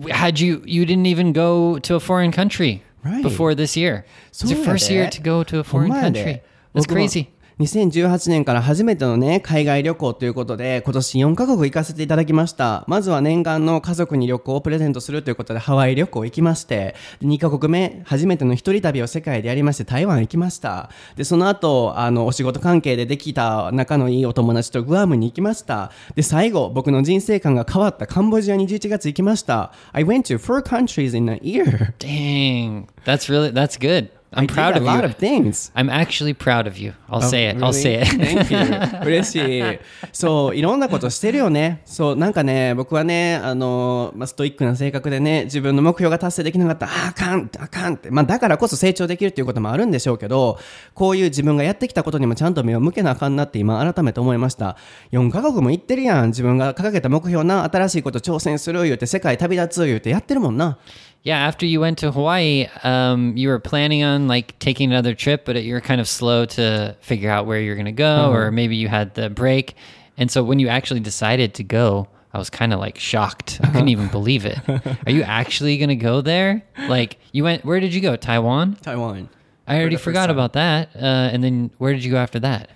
[0.09, 3.23] had you you didn't even go to a foreign country right.
[3.23, 4.05] before this year.
[4.29, 6.41] It's your first year to go to a foreign country.
[6.73, 7.31] That's crazy.
[7.59, 12.83] 2018年から初めてのね、海外旅行ということで、今年4カ国行かせていただきました。
[12.87, 20.89] まずは念願の家族に旅行をプレゼントするということで、ハワイ旅行行きまして、2カ国目、初めての一人旅を世界でやりまして、台湾行きました。
[21.15, 25.93] で、その後、あの、お仕事関係でできた仲のいいお友達とグアムに行きました。
[26.13, 29.71] で、最後、僕の人生観が変わったカンボジアに11月行きました。
[29.93, 31.93] I went to four countries in a year.
[31.99, 34.09] Dang, that's really that's good.
[34.35, 35.05] I'm proud of a lot you.
[35.05, 35.71] of things.
[35.75, 36.93] I'm actually proud of you.
[37.09, 37.57] I'll say it.
[37.57, 38.07] Oh, I'll say it.
[38.07, 39.01] Thank you.
[39.07, 39.79] 嬉しい。
[40.11, 41.81] そう、いろんなことしてるよね。
[41.85, 48.11] そう、なんかね、僕はね、あの、まあ、ストイックな性格でね、自分の目標が達成できなかったら、ああかん、あかんって。
[48.11, 50.59] まあ、だからこそ成長できるっていうこともあるんでしょうけど、
[50.93, 54.77] こういう自分がやってきたことにもちゃんと目を向けなあかんなって今改めて思いました。
[55.11, 56.27] 4カ国も行ってるやん。
[56.27, 60.77] 自分が掲げた目標な、新しいこと挑戦する言うて、世界旅立つ言うてやってるもんな。
[61.25, 65.61] Yeah, after you went to Hawaii, um, you were planning on like taking another trip, but
[65.63, 68.75] you were kind of slow to figure out where you're going to go, or maybe
[68.75, 69.75] you had the break.
[70.17, 73.59] And so when you actually decided to go, I was kind of like shocked.
[73.63, 74.59] I couldn't even believe it.
[74.69, 76.61] Are you actually going to go there?
[76.87, 78.15] Like, you went, where did you go?
[78.15, 78.75] Taiwan?
[78.75, 79.27] Taiwan.
[79.67, 80.95] I already forgot about that.
[80.95, 80.99] Uh,
[81.33, 82.69] and then where did you go after that?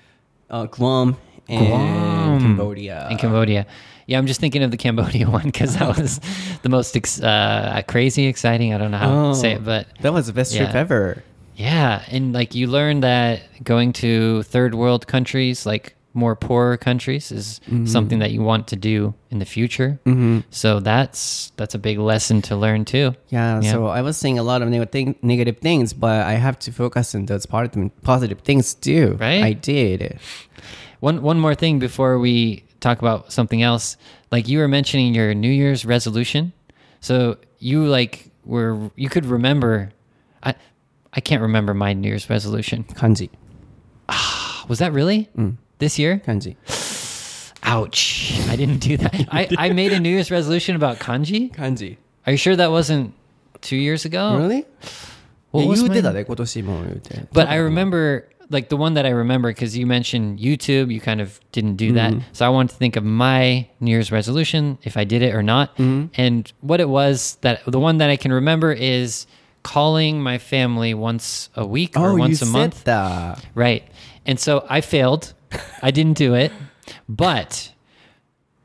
[0.49, 2.39] Uh, Guam and Guam.
[2.39, 3.07] Cambodia.
[3.11, 3.67] In Cambodia.
[4.09, 6.19] Yeah, I'm just thinking of the Cambodia one because that was
[6.63, 8.73] the most ex- uh, crazy, exciting.
[8.73, 11.23] I don't know how to say it, but That was the best trip ever.
[11.55, 17.31] Yeah, and like you learn that going to third world countries, like more poorer countries,
[17.31, 19.99] is something that you want to do in the future.
[20.05, 20.39] Mm-hmm.
[20.49, 23.13] So that's that's a big lesson to learn too.
[23.29, 23.71] Yeah, Yeah.
[23.73, 26.71] so I was saying a lot of neg- thing- negative things, but I have to
[26.71, 29.17] focus on those positive, positive things too.
[29.19, 29.43] Right?
[29.43, 30.17] I did.
[31.01, 33.97] One one more thing before we talk about something else.
[34.31, 36.53] Like you were mentioning your New Year's resolution.
[37.01, 39.91] So you like were you could remember
[40.43, 40.55] I
[41.13, 42.83] I can't remember my New Year's resolution.
[42.83, 43.29] Kanji.
[44.07, 45.29] Ah, was that really?
[45.37, 45.57] Mm.
[45.79, 46.21] This year?
[46.25, 46.55] Kanji.
[47.63, 48.33] Ouch.
[48.47, 49.13] I didn't do that.
[49.31, 51.53] I, I made a New Year's resolution about kanji.
[51.53, 51.97] Kanji.
[52.25, 53.13] Are you sure that wasn't
[53.61, 54.37] two years ago?
[54.37, 54.65] Really?
[55.51, 55.93] What yeah, was you my...
[55.95, 56.27] did that, like,
[57.31, 61.21] But I remember like the one that I remember, because you mentioned YouTube, you kind
[61.21, 62.11] of didn't do that.
[62.13, 62.21] Mm-hmm.
[62.33, 65.43] So I wanted to think of my New Year's resolution, if I did it or
[65.43, 65.75] not.
[65.77, 66.07] Mm-hmm.
[66.15, 69.27] And what it was that the one that I can remember is
[69.61, 72.85] calling my family once a week or Oh, once a month.
[72.85, 73.45] that.
[73.53, 73.83] Right.
[74.25, 75.33] And so I failed.
[75.81, 76.51] I didn't do it.
[77.07, 77.71] But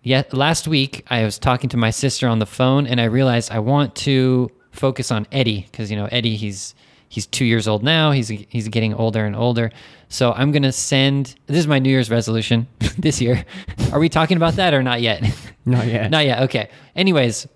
[0.02, 3.50] yet last week I was talking to my sister on the phone and I realized
[3.50, 6.74] I want to focus on Eddie because you know Eddie he's
[7.14, 8.10] he's 2 years old now.
[8.10, 9.70] He's he's getting older and older.
[10.08, 12.66] So I'm going to send this is my New Year's resolution
[12.98, 13.44] this year.
[13.92, 15.22] Are we talking about that or not yet?
[15.66, 16.10] Not yet.
[16.10, 16.42] Not yet.
[16.42, 16.68] Okay.
[16.94, 17.48] Anyways,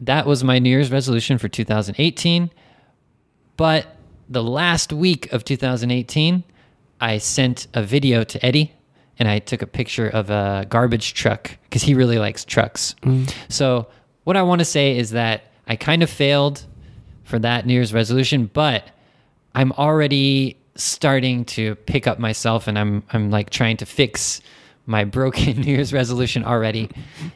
[0.00, 2.52] that was my New Year's resolution for 2018.
[3.56, 3.96] But
[4.28, 6.44] the last week of 2018,
[7.00, 8.72] I sent a video to Eddie
[9.18, 12.94] and I took a picture of a garbage truck because he really likes trucks.
[13.02, 13.32] Mm.
[13.48, 13.88] So,
[14.24, 16.64] what I want to say is that I kind of failed
[17.32, 18.86] for that New Year's resolution, but
[19.54, 24.42] I'm already starting to pick up myself and I'm I'm like trying to fix
[24.84, 26.90] my broken New Year's resolution already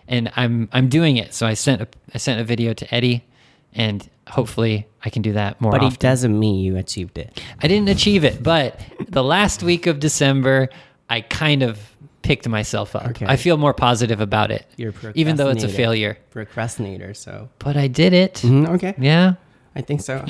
[0.06, 1.32] and I'm I'm doing it.
[1.32, 3.24] So I sent a I sent a video to Eddie
[3.72, 5.94] and hopefully I can do that more But often.
[5.94, 7.40] it doesn't mean you achieved it.
[7.62, 8.78] I didn't achieve it, but
[9.08, 10.68] the last week of December
[11.08, 11.78] I kind of
[12.20, 13.06] picked myself up.
[13.12, 13.24] Okay.
[13.26, 14.66] I feel more positive about it.
[14.76, 16.18] You're even though it's a failure.
[16.32, 17.48] Procrastinator, so.
[17.60, 18.34] But I did it.
[18.44, 18.94] Mm, okay.
[18.98, 19.34] Yeah.
[19.76, 20.24] I think so.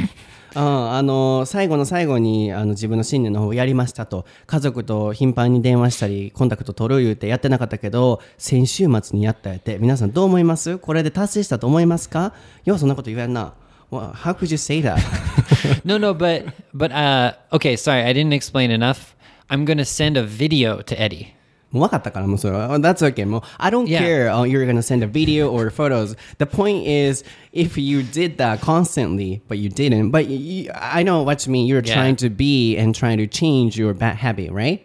[0.55, 10.79] うんあの最後の最後にあの自分の信念の方をやりましたと家族と頻繁に電話したりコンタクト取る言うてやってなかったけど先週末にやったやって皆さんどう思います？
[10.79, 12.33] これで達成したと思いますか？
[12.65, 13.53] ようそんなこと言えんな
[13.91, 14.97] well, How could you say that?
[15.85, 19.15] no, no, but but uh okay, sorry, I didn't explain enough.
[19.51, 21.35] I'm gonna send a video to Eddie.
[21.72, 24.00] もう分かったからもうそれは That's okay もう I don't Yeah.
[24.00, 28.60] care、uh, you're gonna send a video or photos The point is if you did that
[28.60, 31.94] constantly but you didn't but you, I know what you mean you're Yeah.
[31.94, 34.82] trying to be and trying to change your bad habit right?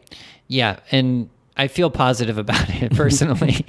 [0.48, 3.64] Yeah, and I feel positive about it personally.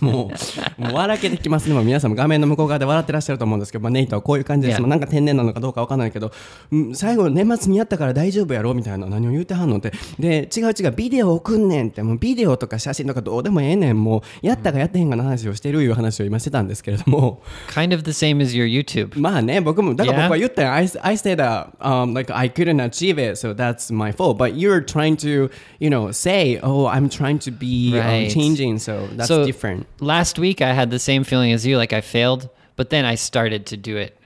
[0.00, 0.30] も
[0.78, 1.84] う、もう笑けてきますね。
[1.84, 4.82] 皆さんも画面の向こう側で笑ってらっしゃると思うんですけど、まあ、ネイトはこういう感じです。
[4.82, 6.32] なんか天然なのかどうかわかんないけど、
[6.72, 9.92] うん最後年末にやったから大丈夫やろみたいな何を言うてはんのって。
[10.18, 14.02] で、違う違う、ビデオ送んねんって、もうビデオとか写真とかどうでもええねん。
[14.02, 19.20] もう、やったかやってへんかの話をしてるいう話を今してたんですけれども、kind of the same as your YouTube.
[19.20, 20.72] まあね、僕も、だから.僕は言ったよ。
[20.72, 24.36] I, I said that, um, like, I couldn't achieve it, so that's my fault.
[24.36, 28.30] But you're trying to, you know, say, oh, I'm trying to be um, Right.
[28.30, 29.86] changing, so that's so different.
[29.98, 33.14] Last week I had the same feeling as you, like I failed, but then I
[33.16, 34.19] started to do it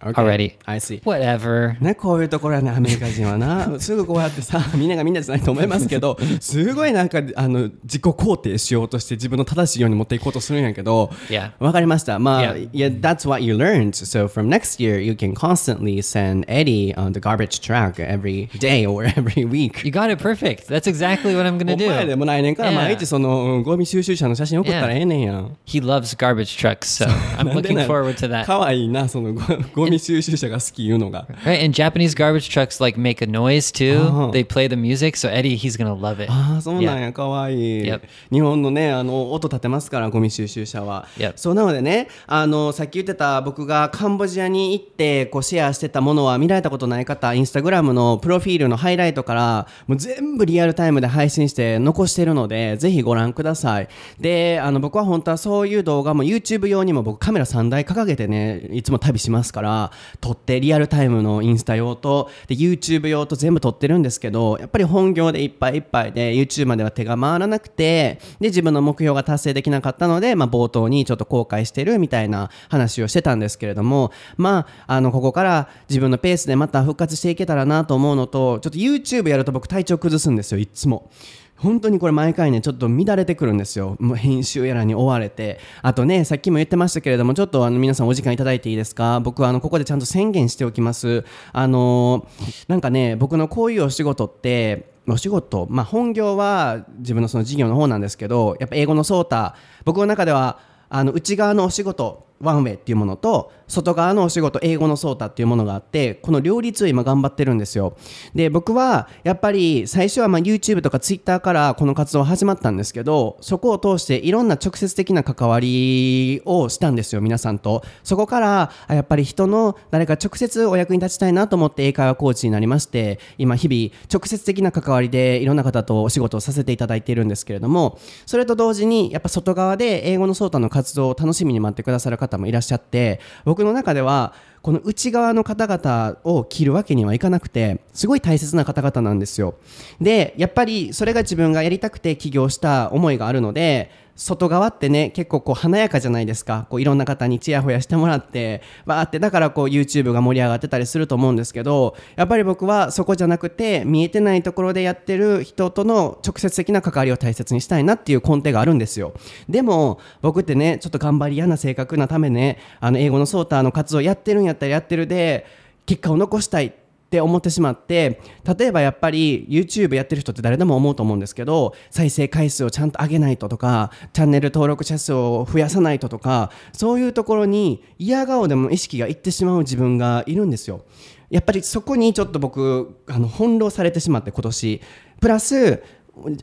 [0.00, 0.14] Okay.
[0.14, 0.52] already.
[0.64, 1.00] I see.
[1.02, 1.76] Whatever.
[1.80, 11.10] ね、こういうところはね、アメリカ人はな、すぐこうやってさ、みんながみんなじゃないと思いますけど、すごいなんか、あの、自己肯定しようとして自分の正しいように持っていこうとするんやけど.
[11.58, 12.18] わかりました。
[12.18, 12.70] まあ、Yeah.
[12.72, 13.90] yeah, that's what you learned.
[13.94, 18.86] So from next year, you can constantly send Eddie on the garbage truck every day
[18.86, 19.84] or every week.
[19.84, 20.68] You got it perfect.
[20.68, 22.16] That's exactly what I'm gonna お前で do.
[22.16, 25.56] も来年から毎.日そのゴミ収集車の写真送ったらええねんやん。
[25.66, 28.44] He loves garbage trucks, so I'm looking forward to that.
[28.46, 29.40] かわいいな、そのゴ
[29.74, 33.98] ゴゴミ収集車が好き言うのが Right, and Japanese garbage trucks like make a noise too.
[34.00, 34.30] Oh.
[34.32, 36.30] They play the music, so Eddie he's gonna love it.
[36.30, 37.92] ああそうなんやかわいい.
[38.32, 53.88] 日本のねあの音立てますからゴミ収集車は.そうなのでねあのさっき言ってた僕がカンボジアに行ってこうシェアしてたものは見られたことない方インスタグラムのプロフィールのハイライトからもう全部リアルタイムで配信して残してるのでぜひご覧ください
[54.20, 59.77] であの僕は本当はそういう動画も YouTube 用にも僕カメラ3台掲げてねいつも旅しますから
[60.20, 81.10] 撮ってリアルタイムのインスタ用とで YouTube 用と全部撮ってるんですけどやっぱり本業でいっぱいいっぱいで YouTube までは手が回らなくてで自分の目標が達成できなかったので、まあ、冒頭にちょっと後悔してるみたいな話をしてたんですけれどもまああのここから自分のペースでまた復活していけたらなと思うのとちょっと YouTube やると僕体調崩すんですよいつも。
[81.58, 83.96] 本当にこれ毎回ねちょっと乱れてくるんですよ。
[84.00, 85.58] もう編集やらに追われて。
[85.82, 89.20] あとねさっきも言ってましたけれどもちょっとあの皆さんお時間いただいていいですか？
[89.20, 91.24] 僕はあのここでちゃんと宣言しておきます。
[91.52, 99.56] あのーなんかね僕のこういうお仕事ってお仕事、まあ、本業は自分のその事業の方なんですけどやっぱ英語のソータ。
[99.84, 100.58] 僕の中では
[100.90, 107.96] あの内側のお仕事ワンウェイっていうものと外側のお仕事英語のソータっていうものがあってこの両立を今頑張ってるんですよ。
[108.34, 117.82] で僕はやっぱり最初はまあ YouTube とか Twitter からこの活動始まったんですけどそこを通していろんな直接的な関わりをしたんですよ皆さんと。
[118.02, 134.32] そこからやっぱり人の誰か直接お役に立ちたいなと思って英会話コーチになりまして今日々直接的な関わりでいろんな方とお仕事をさせていただいているんですけれどもそれと同時にやっぱ外側で英語のソータの活動を楽しみに待ってくださる方方もいらっしゃって僕の中では
[134.62, 139.54] この内側の方々を切るわけにはいかなくてすごい大切な方々なんですよ。
[140.00, 146.66] でやっぱりそれが自分がやりたくて起業した思いがあるので外側ってね結構こう華やかじゃないですか。
[146.70, 159.12] こういろんな方にちやほやしてもらってわーってだからこう YouTube が盛り上がってたりすると思うんですけどやっぱり僕はそこじゃなくて見えてないところでやってる人との直接的な関わりを大切にしたいなっていう根底があるんですよ。
[159.48, 165.46] でも僕ってねちょっと頑張り屋な性格なためねあの英語のソーターの活動やってるんややったらやってるで
[165.86, 166.72] 結果を残したい
[167.08, 168.20] って思ってしまって
[168.58, 180.84] 例えばやっぱり YouTube やってる人って誰でも思うと思うんですけど再生回数をちゃんと上げないととかチャンネル登録者数を増やさないととかそういうところに嫌顔でも意識がいってしまう自分がいるんですよ。
[181.30, 184.80] やっぱりそこにちょっと僕あの翻弄されてしまって今年
[185.20, 185.82] プラス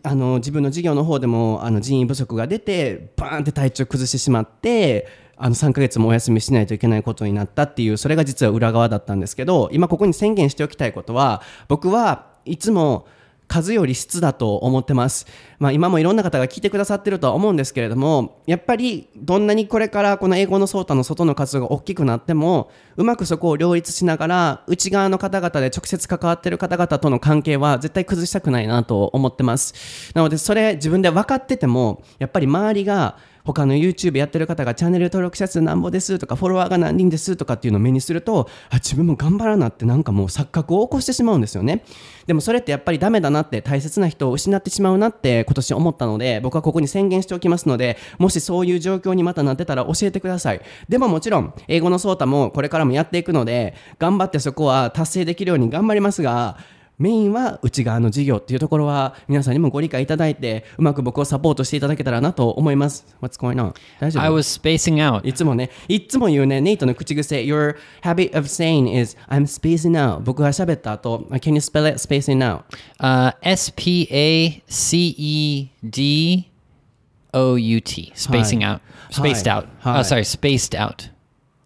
[0.03, 13.07] あの自分の事業の方でもあの人員不足が出てバーンって体調崩してしまってあの3ヶ月もお休みしないといけないことになったっていうそれが実は裏側だったんですけど今ここに宣言しておきたいことは僕はいつも
[13.47, 15.27] 数より質だと思ってます、
[15.59, 30.11] まあ、今もいろんな方が聞いてくださってるとは思うんですけれどもやっぱりどんなにこれからこの英語のソータの外の活動が大きくなってもうまくそこを両立しながら内側の方々で直接関わってる方々との関係は絶対崩したくないなと思ってます。
[30.15, 41.83] なのでそれ自分で分かっててもやっぱり周りが他の YouTube やってる方がチャンネル登録者数なんぼですとかフォロワーが何人ですとかっていうのを目にするとあ自分も頑張らなってなんかもう錯覚を起こしてしまうんですよね。
[42.25, 50.61] でもそれってやっぱりダメだなって大切な人を失ってしまうなって今年思ったので僕はここに宣言しておきますのでもしそういう状況にまたなってたら教えてください。
[50.89, 56.57] でももちろん英語のソータもこれからもやっていくので頑張ってそこは達成できるように頑張りますが
[56.97, 63.73] メインは内側の事業っていうところは皆さんにもご理解いただいてうまく僕をサポートしていただけたらなと思います What's going on?
[63.99, 65.27] 大丈 I 夫 was spacing out.
[65.27, 70.19] いつもね、いつも言うね、ネイトの口癖、Your habit of saying is, I'm spacing out.
[70.21, 71.97] 僕が喋った後、Can you spell it?
[71.99, 72.63] spacing out.
[72.99, 76.49] Uh, S P A C E D
[77.33, 78.13] O U T.
[78.15, 78.79] Spacing out.
[79.09, 79.67] Spaced out.
[79.85, 81.09] Oh, sorry, spaced out.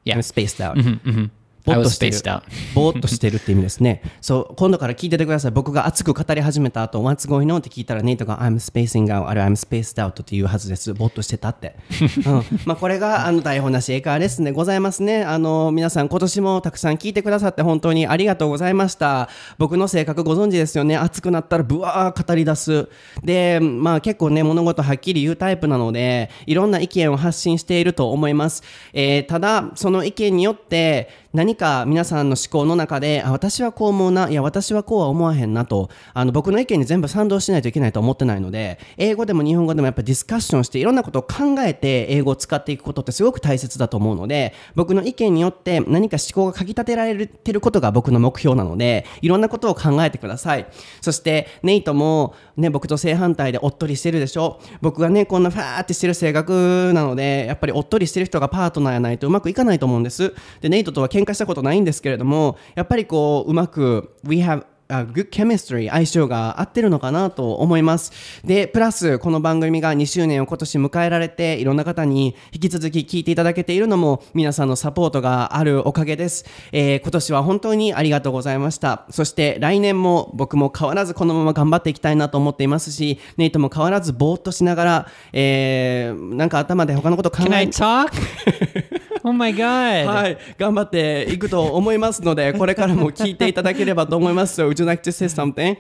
[0.06, 0.16] Yeah.
[0.16, 0.78] I'm spaced out.
[0.78, 1.30] I
[1.76, 2.18] ぼーっとしてる.
[2.76, 4.02] ぼーっとしてるって意味ですね。
[4.22, 5.52] そう、今度から聞いててください。
[5.52, 7.60] 僕が熱く語り始めた後、What's going on?
[7.60, 10.94] って聞いたら、ネイトが I'm spacing out, I'm spaced out っていうはずです。
[10.94, 11.76] ぼーっとしてたって。
[12.26, 15.24] うん、まあこれがあの台本なし英会話レッスンでございますね。
[15.24, 19.30] あの、皆さん今年もたくさん聞いてくださって本当にありがとうございました。
[19.58, 20.98] 僕の性格ご存知ですよね。
[20.98, 22.90] 熱くなったらブワー語り出す。
[23.24, 28.64] で、まあ結構ね、物事はっきり言うタイプなので、いろんな意見を発信していると思います。
[28.94, 50.66] えーただ、その意見によって、何か皆さんの思考の中であ私はこう思うないや私はこうは思わへんなとあの僕の意見に全部賛同しないといけないと思ってないので英語でも日本語でもやっぱディスカッションしていろんなことを考えて英語を使っていくことってすごく大切だと思うので僕の意見によって何か思考がかき立てられてることが僕の目標なのでいろんなことを考えてください。
[51.00, 54.60] そしてネイトもね僕と正反対でおっとりしてるでしょ？
[54.82, 60.34] 僕がねこんなファーってしてる性格なのでやっぱりおっとりしてる人がパートナーやないとうまくいかないと思うんです。
[60.62, 68.12] でネイトとは結喧嘩したことないんですけれどもやっぱりこううまく We have a good chemistry 相性が合ってるのかなと思います。
[68.44, 79.06] でプラスこの番組が2周年を今年迎えられていろんな方に引き続き聞いていただけているのも皆さんのサポートがあるおかげです、えー今年は本当にありがとうございました。
[79.12, 88.10] そして来年も僕も変わらずこのまま頑張っていきたいなと思っていますしネイトも変わらずぼーっとしながら、えーなんか頭で他のこと考 Can え I talk?
[89.25, 90.07] oh my god.
[90.07, 94.61] はい、頑張っていくと思いますので、これからも聞いていただければと思います。
[94.61, 95.77] So, would you like to say something?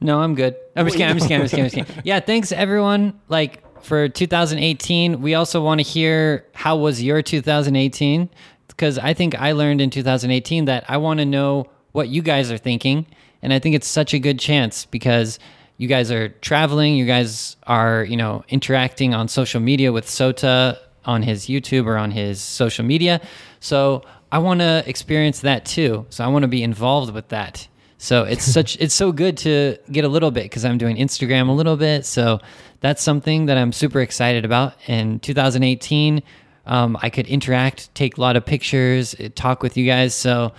[0.00, 0.54] No, I'm good.
[0.74, 1.08] I'm just kidding.
[1.08, 1.40] I'm just kidding.
[1.40, 1.64] I'm just kidding.
[1.64, 2.02] I'm just kidding.
[2.04, 3.14] Yeah, thanks everyone.
[3.28, 8.28] Like for 2018, we also want to hear how was your 2018
[8.68, 12.52] because I think I learned in 2018 that I want to know what you guys
[12.52, 13.06] are thinking,
[13.40, 15.38] and I think it's such a good chance because
[15.78, 20.78] you guys are traveling, you guys are you know interacting on social media with Sota
[21.05, 23.21] on his YouTube or on his social media.
[23.59, 26.05] So I want to experience that too.
[26.09, 27.67] So I want to be involved with that.
[27.97, 31.49] So it's such it's so good to get a little bit because I'm doing Instagram
[31.49, 32.05] a little bit.
[32.05, 32.39] So
[32.79, 34.73] that's something that I'm super excited about.
[34.87, 36.23] In 2018,
[36.65, 40.15] um, I could interact, take a lot of pictures, eh, talk with you guys.
[40.15, 40.53] So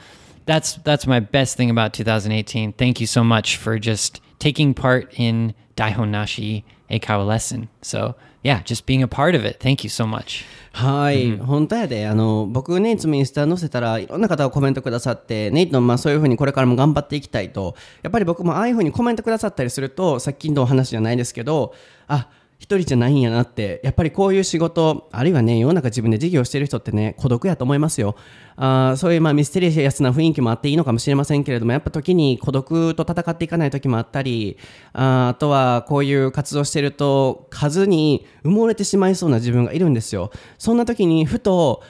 [0.44, 2.72] that's that's my best thing about 2018.
[2.72, 7.68] Thank you so much for just taking part in Daihon Nashi Eikawa lesson.
[7.80, 9.58] So yeah, just being a part of it.
[9.58, 10.44] Thank you so much.
[10.72, 21.74] はい、本当やで、あの、僕ね、いつもインスタ載せたらいろんな方がコメントくださって、ネイトもまあそういうふうにこれからも頑張っていきたいと、やっぱり僕もああいうふうにコメントくださったりすると、さっきのお話じゃないですけど、
[22.08, 22.28] あ、
[22.62, 28.14] 一人じゃないんやなって、やっぱりこういう仕事、あるいはね、世の中自分で事業してる人ってね、孤独やと思いますよ。
[28.54, 34.58] あそういうまあミステリアスな雰囲気もあっていいのかもしれませんけれども、やっぱ時に孤独と戦っていかない時もあったり、
[34.92, 40.30] ああとはこういう活動してると、数に埋もれてしまいそうな自分がいるんですよ。
[40.56, 41.82] そんな時にふと、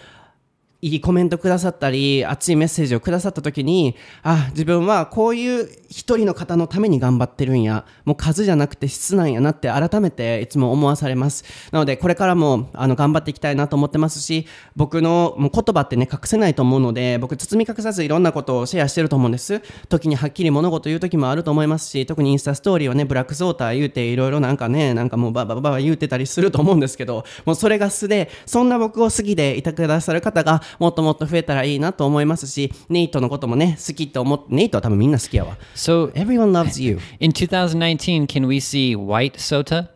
[0.85, 11.45] いいコメントくださったり、熱いメッセージをくださった時に、あ、自分はこういう一人の方のために頑張ってるんや、もう数じゃなくて質なんやなって改めていつも思わされます。
[11.71, 19.63] なので、これからもあの頑張っていきたいなと思ってますし、僕のもう言葉ってね、隠せないと思うので、僕包み隠さずいろんなことをシェアしてると思うんです。
[19.89, 35.57] 時にはっきり物事言う時もあると思いますし、特にインスタストーリーをね、ブラックソーター言うて、いろいろなんかね、なんかもうバババババ言うてたりすると思うんですけど、もうそれが素で、そんな僕を好きでいてくださる方がもっともっと増えたらいいなと思いますし、ネイトのこともね、好きと思って、ネイトは多分みんな好きやわ。
[35.75, 36.99] So Everyone loves you.
[37.21, 39.92] in 2019, can we see white Sota?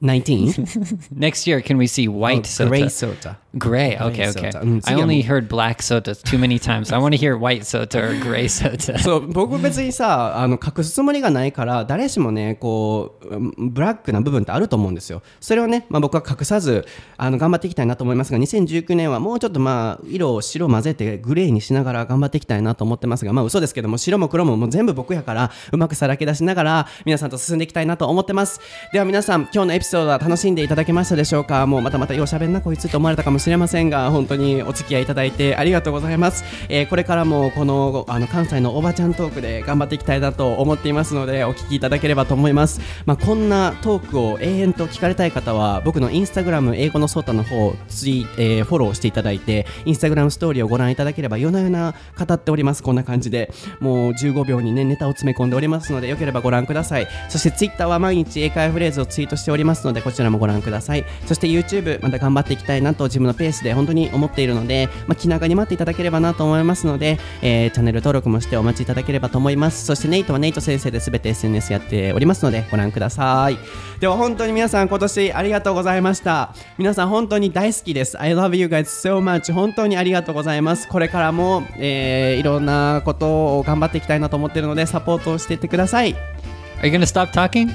[0.00, 1.08] 19?
[1.10, 2.68] Next year, can we see white Sota?
[2.68, 3.38] Gray soda.
[3.56, 3.96] Gray.
[3.96, 4.50] Okay, Gray okay.
[4.52, 4.64] soda.
[4.64, 6.92] Mm, I only heard black soda too many times.
[6.92, 8.98] I want to hear white soda or gray soda.
[8.98, 16.86] そう僕別にさあの隠すつもりがないから誰しもねこううんブラックな部分ってあると思うんですよそれをね、まあ、僕は隠さず
[17.16, 28.60] あの頑張っていきたいなと思いますが2019年はもうちょっとまあ色を白混ぜてグレーにしながら頑張っていきたいなと思ってますがまあ嘘ですけども白も黒ももう全部僕やからうまくさらけ出しながら皆さんと進んでいきたいなと思ってます
[28.92, 31.66] では皆さん今日のエピソードは楽しんでいただけましたでしょうか？
[31.66, 52.82] もうまたまたようしゃべんなこいつと思われたかもしれませんが本当にお付き合いいただいてありがとうございます、えーこれからもこのあの関西のおばちゃんトークで頑張っていきたいなと思っていますのでお聞きいただければと思います、まあ、こんなトークを永遠と聞かれたい方は僕のインスタグラム英語のソータの方ツイ、えーフォローしていただいてインスタグラムストーリーをご覧いただければ夜な夜な語っております。
[52.82, 57.08] こんな感じでもう15秒にねネタを詰め込んでおりますのでよければご覧ください。
[57.28, 59.77] そしてツイッターは毎日英会話フレーズをツイートしております。
[59.84, 61.04] のでこちらもご覧ください。
[61.26, 69.84] そして YouTube また頑張っていきたいなと自分のペースで本当に思っているので、まあ、気長に待っていただければなと思いますので、えーチャンネル登録もしてお待ちいただければと思います。
[69.84, 73.58] そしてネイトはネイト先生で全て SNS やっておりますのでご覧ください。
[74.00, 76.54] では本当に皆さん今年ありがとうございました。
[76.78, 78.20] 皆さん本当に大好きです。
[78.20, 80.88] I love you guys so much 本当にありがとうございます。
[80.88, 86.37] これからも、えーいろんなことを頑張っていきたいなと思っているのでサポートをしていってください。
[86.79, 87.71] Are you going to stop talking?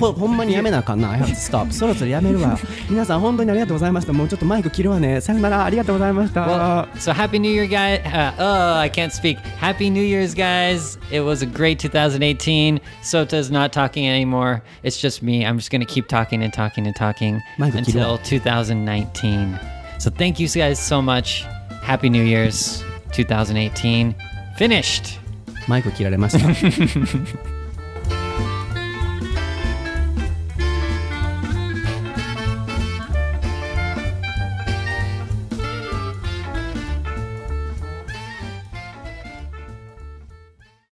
[0.00, 2.58] ほほんまにやめなあかんな I have to stop そろそろやめるわ
[2.90, 8.00] 皆さん本当にありがとうございましたもうちょっとマイク切るわねさよならありがとうございました Well, so happy New Year, guys.
[8.04, 9.38] Uh, oh, I can't speak.
[9.60, 10.98] Happy New Year's, guys.
[11.12, 12.80] It was a great 2018.
[13.02, 14.62] Sota's not talking anymore.
[14.82, 15.46] It's just me.
[15.46, 18.24] I'm just going to keep talking and talking and talking Michael, keep until going.
[18.24, 19.60] 2019.
[19.98, 21.44] So thank you guys so much.
[21.82, 24.14] Happy New Year's 2018.
[24.56, 25.20] Finished.
[25.68, 27.59] マイク切られました